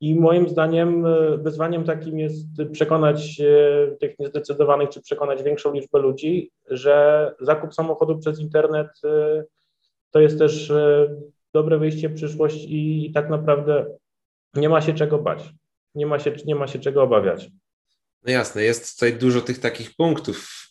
I 0.00 0.14
moim 0.14 0.48
zdaniem 0.48 1.06
e, 1.06 1.38
wyzwaniem 1.38 1.84
takim 1.84 2.18
jest 2.18 2.46
przekonać 2.72 3.40
e, 3.40 3.96
tych 3.96 4.18
niezdecydowanych, 4.18 4.88
czy 4.88 5.02
przekonać 5.02 5.42
większą 5.42 5.72
liczbę 5.72 5.98
ludzi, 5.98 6.50
że 6.70 7.34
zakup 7.40 7.74
samochodu 7.74 8.18
przez 8.18 8.40
internet 8.40 8.88
e, 9.04 9.44
to 10.10 10.20
jest 10.20 10.38
też 10.38 10.72
dobre 11.54 11.78
wyjście 11.78 12.08
w 12.08 12.14
przyszłość 12.14 12.66
i, 12.68 13.10
tak 13.14 13.30
naprawdę 13.30 13.86
nie 14.54 14.68
ma 14.68 14.80
się 14.80 14.94
czego 14.94 15.18
bać. 15.18 15.54
Nie 15.94 16.06
ma 16.06 16.18
się, 16.18 16.32
nie 16.46 16.54
ma 16.54 16.66
się 16.66 16.78
czego 16.78 17.02
obawiać. 17.02 17.50
No 18.26 18.32
jasne, 18.32 18.62
jest 18.62 18.94
tutaj 18.94 19.18
dużo 19.18 19.40
tych 19.40 19.58
takich 19.58 19.96
punktów 19.96 20.66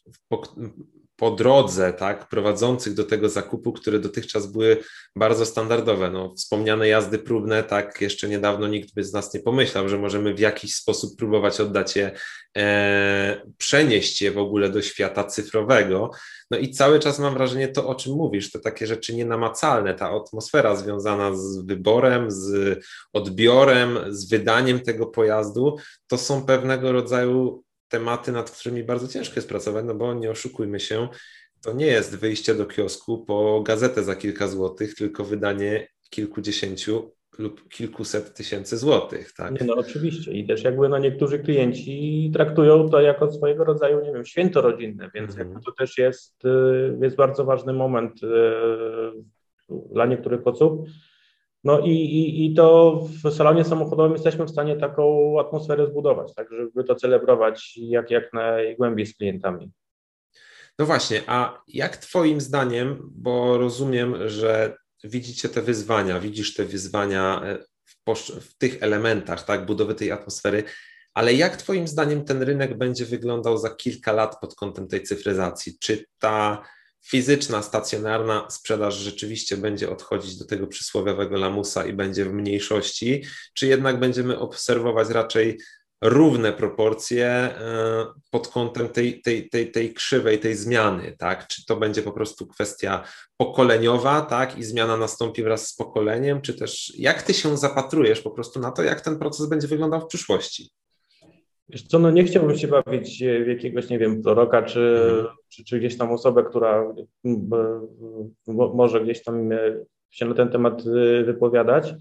po 1.16 1.32
drodze, 1.32 1.94
tak, 1.94 2.30
prowadzących 2.30 2.94
do 2.94 3.04
tego 3.04 3.30
zakupu, 3.30 3.74
które 3.74 4.00
dotychczas 4.00 4.48
były 4.48 4.78
bardzo 5.16 5.46
standardowe. 5.46 6.12
No, 6.12 6.34
wspomniane 6.38 6.88
jazdy 6.88 7.20
próbne, 7.20 7.64
tak, 7.64 8.02
jeszcze 8.02 8.28
niedawno 8.28 8.68
nikt 8.68 8.94
by 8.94 9.04
z 9.04 9.14
nas 9.14 9.34
nie 9.34 9.40
pomyślał, 9.40 9.90
że 9.90 9.98
możemy 9.98 10.34
w 10.34 10.40
jakiś 10.40 10.76
sposób 10.76 11.18
próbować 11.18 11.62
oddać 11.62 11.96
je, 11.96 12.12
e, 12.58 13.42
przenieść 13.58 14.22
je 14.22 14.32
w 14.32 14.38
ogóle 14.38 14.70
do 14.70 14.82
świata 14.82 15.24
cyfrowego. 15.24 16.12
No 16.52 16.58
i 16.58 16.72
cały 16.72 17.00
czas 17.00 17.20
mam 17.20 17.34
wrażenie 17.34 17.68
to, 17.68 17.88
o 17.88 17.96
czym 17.96 18.14
mówisz, 18.14 18.52
to 18.52 18.60
takie 18.60 18.88
rzeczy 18.88 19.16
nienamacalne, 19.16 19.94
ta 19.94 20.10
atmosfera 20.10 20.76
związana 20.76 21.36
z 21.36 21.58
wyborem, 21.66 22.32
z 22.32 22.80
odbiorem, 23.14 24.00
z 24.10 24.30
wydaniem 24.30 24.80
tego 24.80 25.06
pojazdu, 25.06 25.76
to 26.08 26.18
są 26.18 26.46
pewnego 26.46 26.92
rodzaju 26.92 27.66
tematy, 27.96 28.32
nad 28.32 28.52
którymi 28.52 28.84
bardzo 28.84 29.08
ciężko 29.08 29.36
jest 29.36 29.50
pracować, 29.50 29.86
no 29.88 29.96
bo 29.96 30.14
nie 30.14 30.32
oszukujmy 30.32 30.80
się, 30.80 31.08
to 31.62 31.74
nie 31.74 31.86
jest 31.86 32.18
wyjście 32.18 32.56
do 32.56 32.66
kiosku 32.66 33.26
po 33.26 33.62
gazetę 33.62 34.04
za 34.04 34.16
kilka 34.16 34.48
złotych, 34.48 34.96
tylko 34.96 35.24
wydanie 35.24 35.88
kilkudziesięciu 36.10 37.12
lub 37.38 37.70
kilkuset 37.70 38.34
tysięcy 38.34 38.78
złotych, 38.78 39.34
tak? 39.34 39.62
Nie, 39.62 39.68
no 39.68 39.76
oczywiście 39.76 40.32
i 40.32 40.48
też 40.48 40.64
jakby 40.64 40.90
no 40.90 40.98
niektórzy 40.98 41.40
klienci 41.40 42.32
traktują 42.34 42.90
to 42.90 43.02
jako 43.02 43.32
swojego 43.32 43.64
rodzaju, 43.64 44.02
nie 44.02 44.14
wiem, 44.14 44.26
święto 44.26 44.62
rodzinne, 44.62 45.10
więc 45.14 45.38
mm. 45.38 45.62
to 45.62 45.72
też 45.72 45.98
jest, 45.98 46.46
y, 46.46 46.98
jest 47.02 47.16
bardzo 47.16 47.46
ważny 47.46 47.74
moment 47.74 48.24
y, 48.24 48.28
dla 49.94 50.06
niektórych 50.06 50.48
osób, 50.48 50.88
no 51.66 51.80
i, 51.80 51.92
i, 51.92 52.46
i 52.46 52.54
to 52.54 53.00
w 53.24 53.32
salonie 53.32 53.64
samochodowym 53.64 54.14
jesteśmy 54.14 54.46
w 54.46 54.50
stanie 54.50 54.76
taką 54.76 55.36
atmosferę 55.40 55.88
zbudować, 55.88 56.36
tak, 56.36 56.48
żeby 56.52 56.84
to 56.84 56.96
celebrować 56.96 57.78
jak, 57.78 58.12
jak 58.12 58.34
najgłębiej 58.34 59.06
z 59.06 59.18
klientami. 59.18 59.72
No 60.80 60.86
właśnie, 60.86 61.22
a 61.28 61.62
jak 61.68 61.98
Twoim 61.98 62.42
zdaniem, 62.42 63.10
bo 63.12 63.58
rozumiem, 63.58 64.30
że 64.30 64.78
widzicie 65.04 65.50
te 65.50 65.62
wyzwania, 65.62 66.20
widzisz 66.20 66.54
te 66.54 66.66
wyzwania 66.66 67.42
e, 67.44 67.58
w, 67.86 68.20
w, 68.20 68.58
tych 68.58 68.84
elementach, 68.84 69.46
tak, 69.46 69.66
budowy 69.66 69.96
tej 69.96 70.12
atmosfery, 70.12 70.64
ale 71.14 71.34
jak 71.34 71.58
Twoim 71.58 71.88
zdaniem 71.88 72.26
ten 72.26 72.42
rynek 72.42 72.78
będzie 72.78 73.06
wyglądał 73.06 73.58
za 73.58 73.70
kilka 73.70 74.12
lat 74.12 74.40
pod 74.40 74.56
kątem 74.56 74.88
tej 74.88 75.04
cyfryzacji? 75.04 75.78
Czy 75.80 76.06
ta 76.20 76.64
fizyczna, 77.10 77.62
stacjonarna 77.62 78.48
sprzedaż 78.50 78.96
rzeczywiście 78.96 79.58
będzie 79.58 79.90
odchodzić 79.90 80.38
do 80.38 80.46
tego 80.46 80.68
przysłowiowego 80.68 81.38
lamusa 81.38 81.86
i 81.86 81.94
będzie 81.94 82.26
w 82.26 82.34
mniejszości, 82.34 83.24
czy 83.54 83.68
jednak 83.68 84.00
będziemy 84.00 84.40
obserwować 84.40 85.10
raczej 85.10 85.58
równe 86.02 86.54
proporcje 86.54 87.28
e, 87.28 88.06
pod 88.32 88.48
kątem 88.48 88.90
tej, 88.90 89.22
tej, 89.22 89.50
tej, 89.50 89.72
tej 89.72 89.94
krzywej, 89.94 90.40
tej 90.40 90.56
zmiany, 90.56 91.16
tak? 91.20 91.48
Czy 91.48 91.66
to 91.66 91.76
będzie 91.76 92.02
po 92.02 92.12
prostu 92.12 92.48
kwestia 92.48 93.08
pokoleniowa, 93.38 94.22
tak? 94.22 94.58
I 94.58 94.64
zmiana 94.64 94.98
nastąpi 94.98 95.44
wraz 95.44 95.68
z 95.68 95.76
pokoleniem, 95.76 96.42
czy 96.42 96.54
też 96.54 96.94
jak 96.98 97.24
ty 97.24 97.34
się 97.34 97.58
zapatrujesz 97.58 98.22
po 98.22 98.32
prostu 98.32 98.60
na 98.60 98.72
to, 98.72 98.84
jak 98.84 99.02
ten 99.02 99.20
proces 99.20 99.46
będzie 99.46 99.68
wyglądał 99.68 100.02
w 100.02 100.08
przyszłości? 100.08 100.70
Wiesz 101.70 101.84
co, 101.84 102.00
no 102.00 102.12
nie 102.12 102.24
chciałbym 102.24 102.58
się 102.58 102.68
bawić 102.68 103.24
w 103.46 103.48
jakiegoś, 103.48 103.90
nie 103.90 104.00
wiem, 104.00 104.22
proroka, 104.22 104.64
czy, 104.64 105.02
mhm. 105.16 105.36
czy, 105.50 105.64
czy, 105.64 105.80
gdzieś 105.80 105.98
tam 105.98 106.12
osobę, 106.12 106.44
która 106.44 106.94
może 108.48 109.02
gdzieś 109.02 109.24
tam 109.24 109.50
się 110.10 110.26
na 110.26 110.34
ten 110.34 110.50
temat 110.50 110.86
y, 110.86 111.24
wypowiadać, 111.24 111.94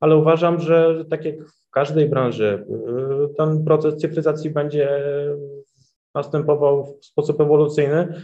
ale 0.00 0.16
uważam, 0.16 0.60
że 0.60 1.04
tak 1.10 1.24
jak 1.24 1.48
w 1.48 1.70
każdej 1.70 2.08
branży, 2.08 2.66
ten 3.36 3.64
proces 3.64 3.96
cyfryzacji 3.96 4.50
będzie 4.50 5.02
następował 6.14 6.98
w 7.00 7.04
sposób 7.04 7.40
ewolucyjny. 7.40 8.22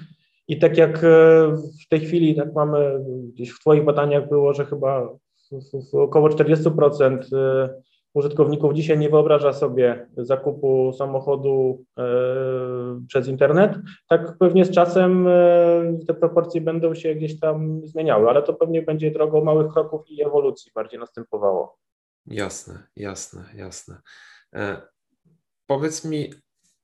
I 0.49 0.59
tak 0.59 0.77
jak 0.77 0.99
w 1.85 1.89
tej 1.91 2.01
chwili, 2.01 2.37
tak 2.37 2.55
mamy, 2.55 3.05
gdzieś 3.33 3.51
w 3.51 3.61
Twoich 3.61 3.85
badaniach 3.85 4.29
było, 4.29 4.55
że 4.55 4.65
chyba 4.65 5.09
około 5.93 6.29
40% 6.29 7.19
użytkowników 8.15 8.75
dzisiaj 8.75 8.99
nie 8.99 9.09
wyobraża 9.09 9.53
sobie 9.53 10.07
zakupu 10.17 10.93
samochodu 10.93 11.85
e, 11.99 12.05
przez 13.09 13.29
internet, 13.29 13.73
tak 14.09 14.39
pewnie 14.39 14.65
z 14.65 14.71
czasem 14.71 15.27
e, 15.27 15.99
te 16.07 16.15
proporcje 16.15 16.61
będą 16.61 16.95
się 16.95 17.15
gdzieś 17.15 17.41
tam 17.41 17.81
zmieniały, 17.85 18.29
ale 18.29 18.43
to 18.43 18.55
pewnie 18.55 18.83
będzie 18.83 19.11
drogą 19.11 19.45
małych 19.45 19.73
kroków 19.73 20.11
i 20.11 20.23
ewolucji 20.25 20.73
bardziej 20.75 21.01
następowało. 21.01 21.79
Jasne, 22.27 22.83
jasne, 22.97 23.45
jasne. 23.55 24.01
E, 24.55 24.83
powiedz 25.67 26.05
mi, 26.05 26.31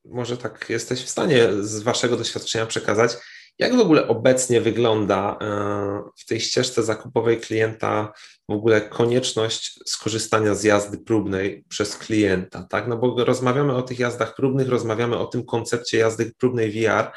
może 0.04 0.36
tak 0.36 0.66
jesteś 0.70 1.04
w 1.04 1.08
stanie 1.08 1.48
z 1.60 1.82
Waszego 1.82 2.16
doświadczenia 2.16 2.66
przekazać, 2.66 3.16
jak 3.58 3.76
w 3.76 3.80
ogóle 3.80 4.08
obecnie 4.08 4.60
wygląda 4.60 5.38
e, 5.40 6.02
w 6.16 6.26
tej 6.26 6.40
ścieżce 6.40 6.82
zakupowej 6.82 7.40
klienta 7.40 8.12
w 8.48 8.52
ogóle 8.52 8.80
konieczność 8.80 9.80
skorzystania 9.86 10.54
z 10.54 10.64
jazdy 10.64 10.98
próbnej 10.98 11.64
przez 11.68 11.96
klienta, 11.96 12.62
tak? 12.70 12.88
No 12.88 12.96
bo 12.96 13.24
rozmawiamy 13.24 13.74
o 13.74 13.82
tych 13.82 13.98
jazdach 13.98 14.34
próbnych, 14.34 14.68
rozmawiamy 14.68 15.18
o 15.18 15.26
tym 15.26 15.44
koncepcie 15.44 15.98
jazdy 15.98 16.32
próbnej 16.38 16.70
VR. 16.70 17.12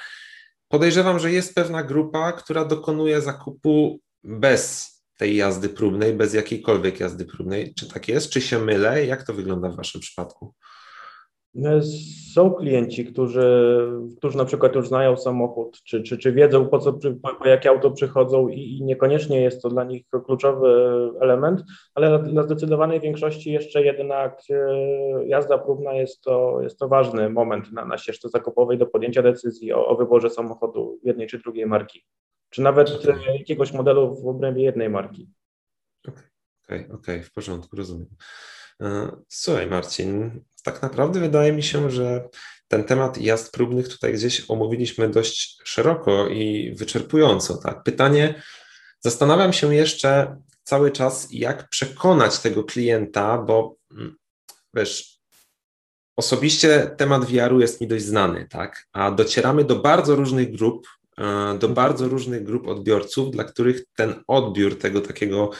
Podejrzewam, 0.68 1.20
że 1.20 1.32
jest 1.32 1.56
pewna 1.56 1.84
grupa, 1.84 2.32
która 2.32 2.66
dokonuje 2.66 3.22
zakupu 3.22 4.00
bez 4.24 4.98
tej 5.18 5.36
jazdy 5.36 5.70
próbnej, 5.70 6.14
bez 6.14 6.34
jakiejkolwiek 6.34 7.00
jazdy 7.00 7.26
próbnej. 7.26 7.74
Czy 7.74 7.88
tak 7.88 8.08
jest? 8.08 8.30
Czy 8.30 8.42
się 8.42 8.60
mylę? 8.60 9.06
Jak 9.06 9.24
to 9.24 9.34
wygląda 9.34 9.70
w 9.70 9.76
Waszym 9.76 10.02
przypadku? 10.02 10.54
No, 11.58 11.70
są 12.34 12.54
klienci, 12.54 13.06
którzy, 13.06 13.88
którzy 14.18 14.38
na 14.38 14.46
przykład 14.46 14.76
już 14.76 14.88
znają 14.88 15.18
samochód, 15.18 15.82
czy, 15.84 16.04
czy, 16.04 16.18
czy 16.18 16.32
wiedzą, 16.32 16.68
po, 16.68 16.80
co, 16.80 16.94
po, 16.94 17.36
po 17.36 17.48
jakie 17.48 17.70
auto 17.70 17.92
przychodzą 17.92 18.48
i, 18.48 18.78
i, 18.78 18.84
niekoniecznie 18.84 19.42
jest 19.42 19.62
to 19.62 19.70
dla 19.70 19.84
nich 19.84 20.04
kluczowy 20.26 20.70
element, 21.22 21.64
ale 21.96 22.24
dla 22.24 22.44
zdecydowanej 22.44 23.02
większości 23.02 23.52
jeszcze 23.52 23.84
jednak 23.84 24.42
e, 24.50 25.28
jazda 25.28 25.58
próbna 25.58 25.94
jest 25.94 26.22
to, 26.22 26.62
jest 26.62 26.80
to 26.80 26.88
ważny 26.88 27.30
moment 27.30 27.72
na, 27.72 27.86
na 27.86 27.98
ścieżce 27.98 28.30
zakupowej 28.30 28.78
do 28.78 28.86
podjęcia 28.86 29.22
decyzji 29.22 29.74
o, 29.74 29.88
o 29.88 29.96
wyborze 29.96 30.30
samochodu 30.30 31.00
jednej 31.04 31.28
czy 31.28 31.40
drugiej 31.40 31.66
marki, 31.66 32.06
czy 32.50 32.62
nawet 32.62 33.06
jakiegoś 33.40 33.74
modelu 33.74 34.16
w 34.16 34.28
obrębie 34.28 34.64
jednej 34.64 34.90
marki. 34.90 35.30
Okej, 36.08 36.24
okay, 36.64 36.80
okej, 36.80 36.96
okay, 36.96 37.24
w 37.24 37.34
porządku, 37.34 37.76
rozumiem. 37.76 38.08
E, 38.82 39.10
słuchaj, 39.28 39.68
Marcin, 39.68 40.42
tak 40.72 40.82
naprawdę 40.82 41.20
wydaje 41.20 41.54
mi 41.54 41.64
się, 41.64 41.92
że 41.92 42.30
ten 42.68 42.84
temat 42.84 43.18
jazd 43.18 43.52
próbnych 43.52 43.88
tutaj 43.88 44.14
gdzieś 44.14 44.46
omówiliśmy 44.48 45.10
dość 45.10 45.62
szeroko 45.64 46.28
i 46.28 46.76
wyczerpująco. 46.76 47.58
Tak? 47.58 47.84
Pytanie, 47.84 48.42
zastanawiam 49.00 49.54
się 49.54 49.76
jeszcze 49.76 50.38
cały 50.64 50.92
czas, 50.92 51.28
jak 51.32 51.70
przekonać 51.70 52.40
tego 52.40 52.64
klienta, 52.64 53.38
bo 53.38 53.76
mm, 53.92 54.16
wiesz, 54.74 55.20
osobiście 56.18 56.92
temat 56.98 57.26
VR-u 57.26 57.60
jest 57.60 57.82
mi 57.82 57.88
dość 57.88 58.06
znany, 58.06 58.48
tak? 58.50 58.88
A 58.94 59.12
docieramy 59.12 59.64
do 59.64 59.76
bardzo 59.76 60.16
różnych 60.16 60.52
grup, 60.52 60.88
e, 61.18 61.58
do 61.60 61.70
bardzo 61.70 62.08
różnych 62.08 62.44
grup 62.44 62.68
odbiorców, 62.68 63.32
dla 63.32 63.44
których 63.44 63.82
ten 63.96 64.24
odbiór 64.28 64.80
tego 64.80 65.02
takiego 65.02 65.52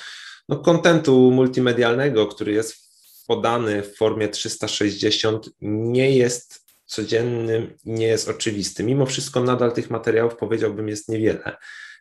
no, 0.50 0.58
kontentu 0.58 1.32
multimedialnego, 1.32 2.28
który 2.28 2.52
jest 2.52 2.87
podany 3.28 3.84
w 3.84 3.96
formie 3.96 4.28
360 4.28 5.50
nie 5.62 6.18
jest 6.18 6.68
codziennym, 6.86 7.78
nie 7.86 8.08
jest 8.08 8.30
oczywisty. 8.30 8.84
Mimo 8.84 9.06
wszystko 9.06 9.44
nadal 9.44 9.72
tych 9.72 9.90
materiałów 9.90 10.36
powiedziałbym 10.36 10.90
jest 10.90 11.10
niewiele. 11.10 11.58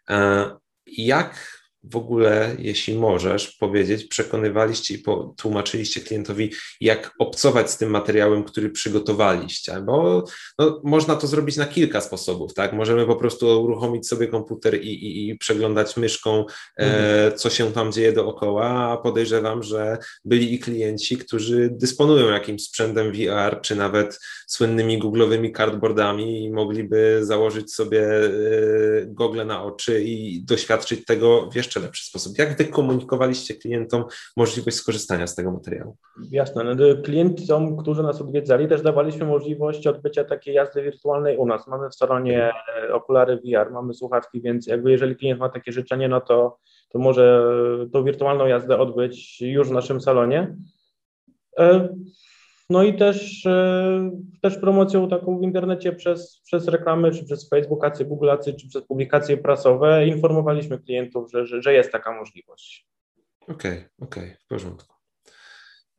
E, 0.08 0.50
jak 0.86 1.55
w 1.90 1.96
ogóle, 1.96 2.56
jeśli 2.58 2.94
możesz 2.94 3.50
powiedzieć, 3.50 4.04
przekonywaliście 4.04 4.94
i 4.94 5.02
tłumaczyliście 5.36 6.00
klientowi, 6.00 6.52
jak 6.80 7.14
obcować 7.18 7.70
z 7.70 7.76
tym 7.76 7.90
materiałem, 7.90 8.44
który 8.44 8.70
przygotowaliście? 8.70 9.80
Bo 9.80 10.24
no, 10.58 10.80
można 10.84 11.16
to 11.16 11.26
zrobić 11.26 11.56
na 11.56 11.66
kilka 11.66 12.00
sposobów, 12.00 12.54
tak? 12.54 12.72
Możemy 12.72 13.06
po 13.06 13.16
prostu 13.16 13.62
uruchomić 13.62 14.08
sobie 14.08 14.28
komputer 14.28 14.82
i, 14.82 14.88
i, 14.88 15.28
i 15.28 15.38
przeglądać 15.38 15.96
myszką, 15.96 16.44
e, 16.78 16.82
mhm. 16.82 17.38
co 17.38 17.50
się 17.50 17.72
tam 17.72 17.92
dzieje 17.92 18.12
dookoła, 18.12 18.68
a 18.68 18.96
podejrzewam, 18.96 19.62
że 19.62 19.98
byli 20.24 20.54
i 20.54 20.58
klienci, 20.58 21.16
którzy 21.16 21.68
dysponują 21.72 22.30
jakimś 22.30 22.62
sprzętem 22.62 23.12
VR, 23.12 23.60
czy 23.60 23.76
nawet 23.76 24.18
słynnymi 24.46 24.98
googlowymi 24.98 25.52
cardboardami 25.52 26.44
i 26.44 26.50
mogliby 26.50 27.18
założyć 27.22 27.74
sobie 27.74 28.02
e, 28.02 28.30
gogle 29.06 29.44
na 29.44 29.64
oczy 29.64 30.02
i 30.02 30.42
doświadczyć 30.44 31.04
tego 31.04 31.50
w 31.52 31.56
jeszcze 31.56 31.75
lepszy 31.80 32.04
sposób. 32.04 32.38
Jak 32.38 32.56
wykomunikowaliście 32.56 33.54
klientom 33.54 34.04
możliwość 34.36 34.76
skorzystania 34.76 35.26
z 35.26 35.34
tego 35.34 35.52
materiału? 35.52 35.96
Jasne. 36.30 36.64
No, 36.64 37.02
klientom, 37.04 37.76
którzy 37.76 38.02
nas 38.02 38.20
odwiedzali, 38.20 38.68
też 38.68 38.82
dawaliśmy 38.82 39.26
możliwość 39.26 39.86
odbycia 39.86 40.24
takiej 40.24 40.54
jazdy 40.54 40.82
wirtualnej 40.82 41.36
u 41.36 41.46
nas. 41.46 41.66
Mamy 41.66 41.90
w 41.90 41.94
salonie 41.94 42.52
e, 42.82 42.94
okulary 42.94 43.36
VR, 43.36 43.70
mamy 43.72 43.94
słuchawki, 43.94 44.40
więc 44.40 44.66
jakby 44.66 44.90
jeżeli 44.90 45.16
klient 45.16 45.40
ma 45.40 45.48
takie 45.48 45.72
życzenie, 45.72 46.08
no 46.08 46.20
to, 46.20 46.58
to 46.88 46.98
może 46.98 47.44
tą 47.92 48.04
wirtualną 48.04 48.46
jazdę 48.46 48.78
odbyć 48.78 49.40
już 49.40 49.68
w 49.68 49.72
naszym 49.72 50.00
salonie. 50.00 50.56
No 52.70 52.82
i 52.82 52.96
też, 52.96 53.46
e, 53.46 54.10
też 54.42 54.58
promocją 54.58 55.08
taką 55.08 55.38
w 55.38 55.42
internecie 55.42 55.92
przez, 55.92 56.40
przez 56.44 56.68
reklamy, 56.68 57.10
czy 57.10 57.24
przez 57.24 57.48
Facebook, 57.48 57.84
acy, 57.84 58.04
Google 58.04 58.30
acy, 58.30 58.54
czy 58.54 58.68
przez 58.68 58.84
publikacje 58.84 59.36
prasowe 59.36 60.06
informowaliśmy 60.06 60.78
klientów, 60.78 61.30
że, 61.32 61.46
że, 61.46 61.62
że 61.62 61.72
jest 61.72 61.92
taka 61.92 62.12
możliwość. 62.12 62.86
Okej, 63.40 63.54
okay, 63.54 63.88
okej, 64.00 64.24
okay, 64.24 64.36
w 64.40 64.46
porządku. 64.46 64.95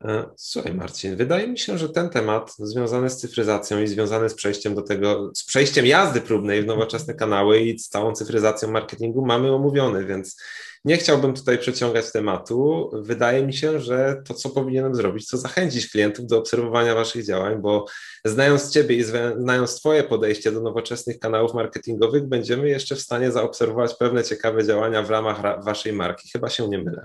E, 0.04 0.30
słuchaj 0.38 0.74
Marcin, 0.74 1.16
wydaje 1.16 1.48
mi 1.48 1.60
się, 1.60 1.78
że 1.78 1.90
ten 1.90 2.10
temat 2.10 2.56
związany 2.60 3.10
z 3.10 3.18
cyfryzacją 3.18 3.82
i 3.82 3.88
związany 3.88 4.30
z 4.30 4.34
przejściem 4.34 4.76
do 4.76 4.82
tego, 4.82 5.32
z 5.36 5.46
przejściem 5.46 5.86
jazdy 5.86 6.22
próbnej 6.22 6.62
w 6.62 6.66
nowoczesne 6.66 7.14
kanały 7.14 7.60
i 7.60 7.80
z 7.80 7.90
całą 7.90 8.16
cyfryzacją 8.16 8.72
marketingu 8.72 9.26
mamy 9.26 9.54
omówiony, 9.54 10.06
więc 10.06 10.38
nie 10.86 10.98
chciałbym 10.98 11.34
tutaj 11.34 11.58
przeciągać 11.58 12.12
tematu. 12.12 12.90
Wydaje 12.94 13.46
mi 13.46 13.54
się, 13.54 13.80
że 13.80 14.22
to, 14.26 14.34
co 14.34 14.50
powinienem 14.50 14.96
zrobić, 14.96 15.28
to 15.28 15.38
zachęcić 15.38 15.90
klientów 15.92 16.28
do 16.28 16.38
obserwowania 16.38 16.96
Waszych 16.96 17.26
działań, 17.26 17.62
bo 17.62 17.86
znając 18.26 18.72
Ciebie 18.72 18.96
i 18.96 19.04
znając 19.38 19.80
Twoje 19.80 20.04
podejście 20.04 20.52
do 20.52 20.62
nowoczesnych 20.62 21.20
kanałów 21.20 21.54
marketingowych, 21.54 22.24
będziemy 22.24 22.70
jeszcze 22.70 22.96
w 22.96 23.02
stanie 23.02 23.32
zaobserwować 23.32 23.94
pewne 23.94 24.24
ciekawe 24.24 24.66
działania 24.66 25.04
w 25.04 25.10
ramach 25.10 25.64
Waszej 25.64 25.94
marki. 25.94 26.30
Chyba 26.34 26.50
się 26.50 26.68
nie 26.68 26.78
mylę. 26.78 27.04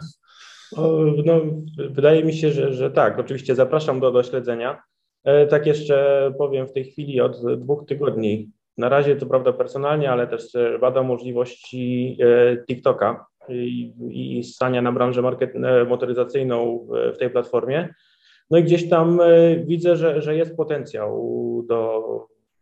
No, 1.25 1.41
wydaje 1.91 2.25
mi 2.25 2.33
się, 2.33 2.53
że, 2.53 2.73
że 2.73 2.91
tak. 2.91 3.19
Oczywiście 3.19 3.55
zapraszam 3.55 4.01
do, 4.01 4.11
do 4.11 4.23
śledzenia. 4.23 4.83
E, 5.25 5.47
tak 5.47 5.67
jeszcze 5.67 6.33
powiem 6.39 6.67
w 6.67 6.73
tej 6.73 6.85
chwili 6.85 7.21
od 7.21 7.61
dwóch 7.61 7.87
tygodni. 7.87 8.51
Na 8.79 8.89
razie 8.89 9.17
to 9.17 9.27
prawda 9.27 9.53
personalnie, 9.53 10.11
ale 10.11 10.27
też 10.27 10.53
bada 10.81 11.03
możliwości 11.03 12.19
e, 12.21 12.57
TikToka 12.67 13.27
i, 13.49 13.93
i 14.11 14.45
stania 14.45 14.83
na 14.83 14.93
branżę 14.93 15.23
market, 15.23 15.57
e, 15.57 15.85
motoryzacyjną 15.85 16.87
w 17.15 17.19
tej 17.19 17.31
platformie. 17.31 17.95
No 18.51 18.59
i 18.59 18.65
gdzieś 18.65 18.89
tam 18.89 19.21
widzę, 19.65 19.97
że, 19.97 20.23
że 20.23 20.37
jest 20.37 20.57
potencjał 20.57 21.33
do, 21.69 22.03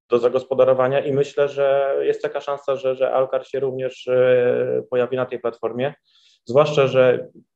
do 0.08 0.18
zagospodarowania 0.18 1.00
i 1.04 1.12
myślę, 1.12 1.48
że 1.48 1.96
jest 2.00 2.22
taka 2.22 2.40
szansa, 2.40 2.76
że, 2.76 2.94
że 2.94 3.12
Alcar 3.12 3.46
się 3.46 3.60
również 3.60 4.08
pojawi 4.90 5.16
na 5.16 5.26
tej 5.26 5.40
platformie. 5.40 5.94
Zwłaszcza, 6.44 6.86
że 6.86 7.28
E, 7.28 7.49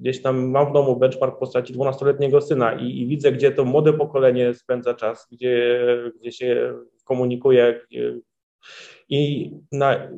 gdzieś 0.00 0.22
tam 0.22 0.50
mam 0.50 0.70
w 0.70 0.72
domu 0.72 0.96
benchmark 0.96 1.36
w 1.36 1.38
postaci 1.38 1.74
12-letniego 1.74 2.40
syna 2.40 2.72
i, 2.72 3.02
i, 3.02 3.06
widzę, 3.06 3.32
gdzie 3.32 3.52
to 3.52 3.64
młode 3.64 3.92
pokolenie 3.92 4.54
spędza 4.54 4.94
czas, 4.94 5.28
gdzie, 5.32 5.86
gdzie 6.20 6.32
się 6.32 6.74
komunikuje. 7.04 7.80
I 9.08 9.50
na, 9.72 10.08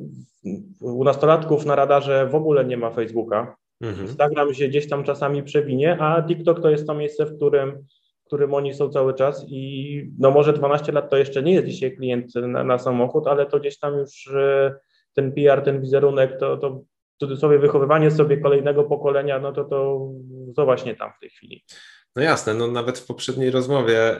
u 0.81 1.03
nastolatków 1.03 1.65
na 1.65 1.75
radarze 1.75 2.27
w 2.27 2.35
ogóle 2.35 2.65
nie 2.65 2.77
ma 2.77 2.91
Facebooka. 2.91 3.55
Mhm. 3.81 4.07
Instagram 4.07 4.53
się 4.53 4.67
gdzieś 4.67 4.89
tam 4.89 5.03
czasami 5.03 5.43
przewinie, 5.43 5.97
a 5.99 6.23
TikTok 6.23 6.61
to 6.61 6.69
jest 6.69 6.87
to 6.87 6.93
miejsce, 6.93 7.25
w 7.25 7.35
którym, 7.35 7.71
w 8.23 8.25
którym 8.25 8.53
oni 8.53 8.73
są 8.73 8.89
cały 8.89 9.13
czas 9.13 9.45
i 9.47 10.11
no 10.19 10.31
może 10.31 10.53
12 10.53 10.91
lat 10.91 11.09
to 11.09 11.17
jeszcze 11.17 11.43
nie 11.43 11.53
jest 11.53 11.67
dzisiaj 11.67 11.95
klient 11.95 12.35
na, 12.35 12.63
na 12.63 12.79
samochód, 12.79 13.27
ale 13.27 13.45
to 13.45 13.59
gdzieś 13.59 13.79
tam 13.79 13.97
już 13.97 14.27
e, 14.27 14.75
ten 15.13 15.31
PR, 15.31 15.61
ten 15.61 15.81
wizerunek, 15.81 16.37
to, 16.39 16.57
to 16.57 16.81
cudzysłowie 17.19 17.59
wychowywanie 17.59 18.11
sobie 18.11 18.37
kolejnego 18.37 18.83
pokolenia, 18.83 19.39
no 19.39 19.53
to, 19.53 19.63
to, 19.63 20.09
to 20.55 20.65
właśnie 20.65 20.95
tam 20.95 21.11
w 21.17 21.19
tej 21.19 21.29
chwili. 21.29 21.63
No 22.15 22.23
jasne, 22.23 22.53
no 22.53 22.67
nawet 22.67 22.99
w 22.99 23.05
poprzedniej 23.05 23.51
rozmowie 23.51 24.17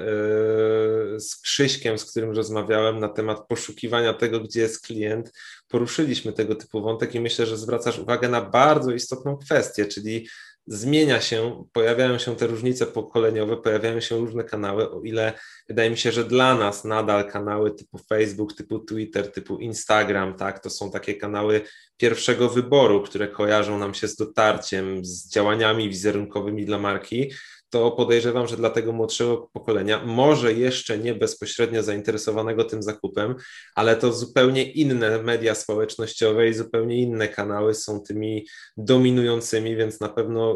yy, 1.13 1.19
z 1.19 1.41
Krzyśkiem, 1.41 1.97
z 1.97 2.11
którym 2.11 2.31
rozmawiałem 2.31 2.99
na 2.99 3.09
temat 3.09 3.47
poszukiwania 3.47 4.13
tego, 4.13 4.39
gdzie 4.39 4.61
jest 4.61 4.85
klient, 4.85 5.31
poruszyliśmy 5.67 6.33
tego 6.33 6.55
typu 6.55 6.81
wątek 6.81 7.15
i 7.15 7.19
myślę, 7.19 7.45
że 7.45 7.57
zwracasz 7.57 7.99
uwagę 7.99 8.29
na 8.29 8.41
bardzo 8.41 8.91
istotną 8.91 9.37
kwestię, 9.37 9.85
czyli 9.85 10.27
zmienia 10.67 11.21
się, 11.21 11.65
pojawiają 11.73 12.17
się 12.17 12.35
te 12.35 12.47
różnice 12.47 12.85
pokoleniowe, 12.85 13.57
pojawiają 13.57 13.99
się 13.99 14.17
różne 14.17 14.43
kanały, 14.43 14.91
o 14.91 15.01
ile 15.01 15.33
wydaje 15.67 15.89
mi 15.89 15.97
się, 15.97 16.11
że 16.11 16.23
dla 16.23 16.55
nas 16.55 16.85
nadal 16.85 17.31
kanały 17.31 17.71
typu 17.71 17.97
Facebook, 17.97 18.53
typu 18.53 18.79
Twitter, 18.79 19.31
typu 19.31 19.57
Instagram, 19.57 20.33
tak, 20.33 20.59
to 20.59 20.69
są 20.69 20.91
takie 20.91 21.13
kanały 21.13 21.61
pierwszego 21.97 22.49
wyboru, 22.49 23.01
które 23.01 23.27
kojarzą 23.27 23.77
nam 23.79 23.93
się 23.93 24.07
z 24.07 24.15
dotarciem, 24.15 25.05
z 25.05 25.29
działaniami 25.29 25.89
wizerunkowymi 25.89 26.65
dla 26.65 26.79
marki, 26.79 27.31
to 27.73 27.91
podejrzewam, 27.91 28.47
że 28.47 28.57
dla 28.57 28.69
tego 28.69 28.91
młodszego 28.91 29.49
pokolenia, 29.53 30.05
może 30.05 30.53
jeszcze 30.53 30.97
nie 30.97 31.15
bezpośrednio 31.15 31.83
zainteresowanego 31.83 32.63
tym 32.63 32.83
zakupem, 32.83 33.35
ale 33.75 33.95
to 33.95 34.13
zupełnie 34.13 34.71
inne 34.71 35.23
media 35.23 35.55
społecznościowe 35.55 36.49
i 36.49 36.53
zupełnie 36.53 37.01
inne 37.01 37.27
kanały 37.27 37.73
są 37.73 38.01
tymi 38.01 38.47
dominującymi, 38.77 39.75
więc 39.75 39.99
na 39.99 40.09
pewno 40.09 40.52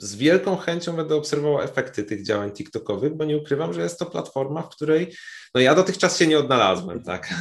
z 0.00 0.16
wielką 0.16 0.56
chęcią 0.56 0.96
będę 0.96 1.14
obserwował 1.14 1.62
efekty 1.62 2.04
tych 2.04 2.26
działań 2.26 2.50
TikTokowych, 2.50 3.16
bo 3.16 3.24
nie 3.24 3.36
ukrywam, 3.36 3.72
że 3.72 3.80
jest 3.82 3.98
to 3.98 4.06
platforma, 4.06 4.62
w 4.62 4.68
której 4.68 5.16
no 5.54 5.60
ja 5.60 5.74
dotychczas 5.74 6.18
się 6.18 6.26
nie 6.26 6.38
odnalazłem, 6.38 7.02
tak 7.02 7.34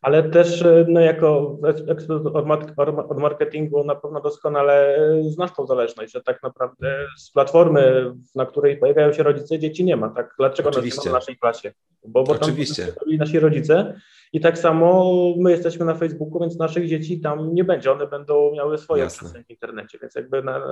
ale 0.00 0.30
też 0.30 0.62
e, 0.62 0.84
no, 0.88 1.00
jako 1.00 1.58
ekspert 1.88 2.26
od 3.08 3.18
marketingu 3.18 3.84
na 3.84 3.94
pewno 3.94 4.20
doskonale 4.20 4.96
e, 4.96 5.22
znasz 5.22 5.54
tą 5.56 5.66
zależność, 5.66 6.12
że 6.12 6.22
tak 6.22 6.42
naprawdę 6.42 7.06
z 7.18 7.30
platformy, 7.30 8.12
na 8.34 8.46
której 8.46 8.76
pojawiają 8.76 9.12
się 9.12 9.22
rodzice, 9.22 9.58
dzieci 9.58 9.84
nie 9.84 9.96
ma. 9.96 10.08
Tak? 10.08 10.34
Dlaczego 10.38 10.68
Oczywiście. 10.68 10.96
nas 10.98 11.06
nie 11.06 11.12
ma 11.12 11.18
w 11.18 11.20
naszej 11.20 11.38
klasie? 11.38 11.72
Bo, 12.04 12.24
bo 12.24 12.32
Oczywiście. 12.32 12.86
tam 12.86 12.94
byli 13.04 13.18
nasi 13.18 13.38
rodzice 13.38 14.00
i 14.32 14.40
tak 14.40 14.58
samo 14.58 15.14
my 15.38 15.50
jesteśmy 15.50 15.84
na 15.84 15.94
Facebooku, 15.94 16.40
więc 16.40 16.58
naszych 16.58 16.88
dzieci 16.88 17.20
tam 17.20 17.54
nie 17.54 17.64
będzie. 17.64 17.92
One 17.92 18.06
będą 18.06 18.52
miały 18.52 18.78
swoje 18.78 19.06
przestrzeń 19.06 19.44
w 19.44 19.50
internecie, 19.50 19.98
więc 20.02 20.14
jakby 20.14 20.42
na, 20.42 20.62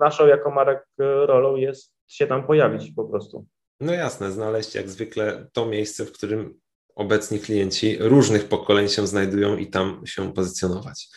naszą 0.00 0.26
jako 0.26 0.50
marek 0.50 0.88
rolą 0.98 1.56
jest 1.56 1.94
się 2.06 2.26
tam 2.26 2.46
pojawić 2.46 2.92
po 2.96 3.04
prostu. 3.04 3.46
No 3.80 3.92
jasne, 3.92 4.32
znaleźć 4.32 4.74
jak 4.74 4.88
zwykle 4.88 5.46
to 5.52 5.66
miejsce, 5.66 6.04
w 6.04 6.12
którym 6.12 6.60
obecni 6.98 7.40
klienci 7.40 7.96
różnych 8.00 8.44
pokoleń 8.44 8.88
się 8.88 9.06
znajdują 9.06 9.56
i 9.56 9.66
tam 9.66 10.02
się 10.06 10.32
pozycjonować. 10.32 11.08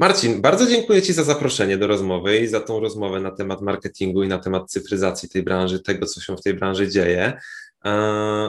Marcin, 0.00 0.42
bardzo 0.42 0.66
dziękuję 0.66 1.02
Ci 1.02 1.12
za 1.12 1.24
zaproszenie 1.24 1.78
do 1.78 1.86
rozmowy 1.86 2.38
i 2.38 2.46
za 2.46 2.60
tą 2.60 2.80
rozmowę 2.80 3.20
na 3.20 3.30
temat 3.30 3.60
marketingu 3.60 4.22
i 4.22 4.28
na 4.28 4.38
temat 4.38 4.70
cyfryzacji 4.70 5.28
tej 5.28 5.42
branży, 5.42 5.80
tego, 5.80 6.06
co 6.06 6.20
się 6.20 6.36
w 6.36 6.42
tej 6.42 6.54
branży 6.54 6.88
dzieje. 6.88 7.32
E, 7.84 7.90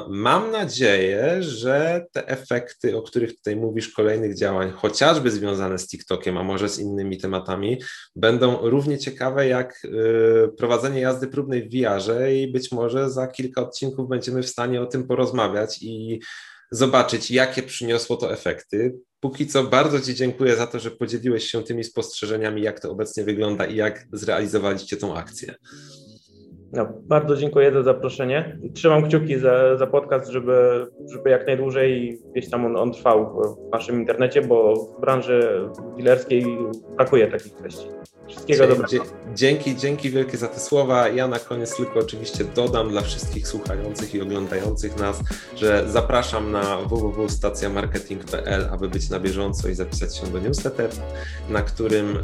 mam 0.09 0.51
nadzieję, 0.51 1.43
że 1.43 2.05
te 2.11 2.27
efekty, 2.27 2.97
o 2.97 3.01
których 3.01 3.35
tutaj 3.35 3.55
mówisz, 3.55 3.89
kolejnych 3.89 4.37
działań, 4.37 4.71
chociażby 4.71 5.31
związane 5.31 5.79
z 5.79 5.87
TikTokiem, 5.87 6.37
a 6.37 6.43
może 6.43 6.69
z 6.69 6.79
innymi 6.79 7.17
tematami, 7.17 7.81
będą 8.15 8.57
równie 8.61 8.97
ciekawe 8.97 9.47
jak 9.47 9.81
e, 9.85 10.47
prowadzenie 10.47 11.01
jazdy 11.01 11.27
próbnej 11.27 11.69
w 11.69 11.71
VR 11.71 12.31
i 12.31 12.51
być 12.51 12.71
może 12.71 13.09
za 13.09 13.27
kilka 13.27 13.61
odcinków 13.61 14.09
będziemy 14.09 14.43
w 14.43 14.49
stanie 14.49 14.81
o 14.81 14.85
tym 14.85 15.07
porozmawiać 15.07 15.77
i 15.81 16.19
zobaczyć, 16.71 17.31
jakie 17.31 17.63
przyniosło 17.63 18.17
to 18.17 18.33
efekty. 18.33 18.95
Póki 19.19 19.47
co 19.47 19.63
bardzo 19.63 20.01
Ci 20.01 20.15
dziękuję 20.15 20.55
za 20.55 20.67
to, 20.67 20.79
że 20.79 20.91
podzieliłeś 20.91 21.51
się 21.51 21.63
tymi 21.63 21.83
spostrzeżeniami, 21.83 22.61
jak 22.61 22.79
to 22.79 22.91
obecnie 22.91 23.23
wygląda 23.23 23.65
i 23.65 23.75
jak 23.75 24.07
zrealizowaliście 24.13 24.97
tą 24.97 25.15
akcję. 25.15 25.55
No, 26.73 26.87
bardzo 27.07 27.35
dziękuję 27.35 27.73
za 27.73 27.83
zaproszenie. 27.83 28.59
Trzymam 28.73 29.03
kciuki 29.03 29.39
za, 29.39 29.77
za 29.77 29.87
podcast, 29.87 30.29
żeby, 30.29 30.87
żeby 31.13 31.29
jak 31.29 31.47
najdłużej 31.47 32.19
gdzieś 32.31 32.49
tam 32.49 32.65
on, 32.65 32.75
on 32.75 32.93
trwał 32.93 33.41
w 33.69 33.71
naszym 33.71 33.99
internecie, 33.99 34.41
bo 34.41 34.75
w 34.75 35.01
branży 35.01 35.69
dealerskiej 35.97 36.45
brakuje 36.97 37.27
takich 37.27 37.53
treści. 37.53 37.87
Wszystkiego 38.29 38.67
dobrego. 38.67 39.05
Dzięki, 39.33 39.75
dzięki 39.75 40.09
wielkie 40.09 40.37
za 40.37 40.47
te 40.47 40.59
słowa. 40.59 41.07
Ja 41.07 41.27
na 41.27 41.39
koniec 41.39 41.75
tylko 41.75 41.99
oczywiście 41.99 42.43
dodam 42.43 42.89
dla 42.89 43.01
wszystkich 43.01 43.47
słuchających 43.47 44.15
i 44.15 44.21
oglądających 44.21 44.99
nas, 44.99 45.19
że 45.55 45.83
zapraszam 45.87 46.51
na 46.51 46.77
www.stacjamarketing.pl, 46.77 48.67
aby 48.71 48.89
być 48.89 49.09
na 49.09 49.19
bieżąco 49.19 49.69
i 49.69 49.73
zapisać 49.73 50.17
się 50.17 50.27
do 50.27 50.39
newsletter, 50.39 50.89
na 51.49 51.61
którym 51.61 52.17
e, 52.17 52.19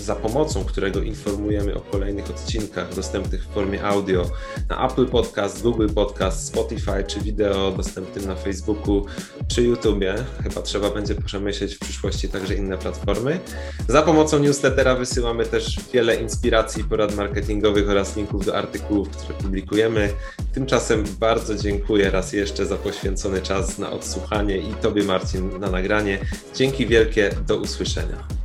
za 0.00 0.16
pomocą 0.16 0.64
którego 0.64 1.00
informujemy 1.00 1.74
o 1.74 1.80
kolejnych 1.80 2.30
odcinkach 2.30 2.94
dostępnych 3.32 3.44
w 3.44 3.54
formie 3.54 3.84
audio 3.84 4.30
na 4.68 4.86
Apple 4.86 5.06
Podcast, 5.06 5.62
Google 5.62 5.88
Podcast, 5.94 6.46
Spotify 6.46 7.04
czy 7.06 7.20
wideo 7.20 7.70
dostępnym 7.70 8.26
na 8.26 8.36
Facebooku 8.36 9.06
czy 9.48 9.62
YouTubie. 9.62 10.14
Chyba 10.42 10.62
trzeba 10.62 10.90
będzie 10.90 11.14
przemyśleć 11.14 11.74
w 11.74 11.78
przyszłości 11.78 12.28
także 12.28 12.54
inne 12.54 12.78
platformy. 12.78 13.40
Za 13.88 14.02
pomocą 14.02 14.38
newslettera 14.38 14.94
wysyłamy 14.94 15.44
też 15.44 15.78
wiele 15.92 16.16
inspiracji, 16.16 16.84
porad 16.84 17.16
marketingowych 17.16 17.90
oraz 17.90 18.16
linków 18.16 18.46
do 18.46 18.56
artykułów, 18.56 19.08
które 19.08 19.34
publikujemy. 19.34 20.12
Tymczasem 20.54 21.04
bardzo 21.20 21.54
dziękuję 21.54 22.10
raz 22.10 22.32
jeszcze 22.32 22.66
za 22.66 22.76
poświęcony 22.76 23.42
czas 23.42 23.78
na 23.78 23.90
odsłuchanie 23.90 24.58
i 24.58 24.74
Tobie 24.82 25.02
Marcin 25.02 25.58
na 25.60 25.70
nagranie. 25.70 26.18
Dzięki 26.54 26.86
wielkie, 26.86 27.30
do 27.46 27.56
usłyszenia. 27.56 28.41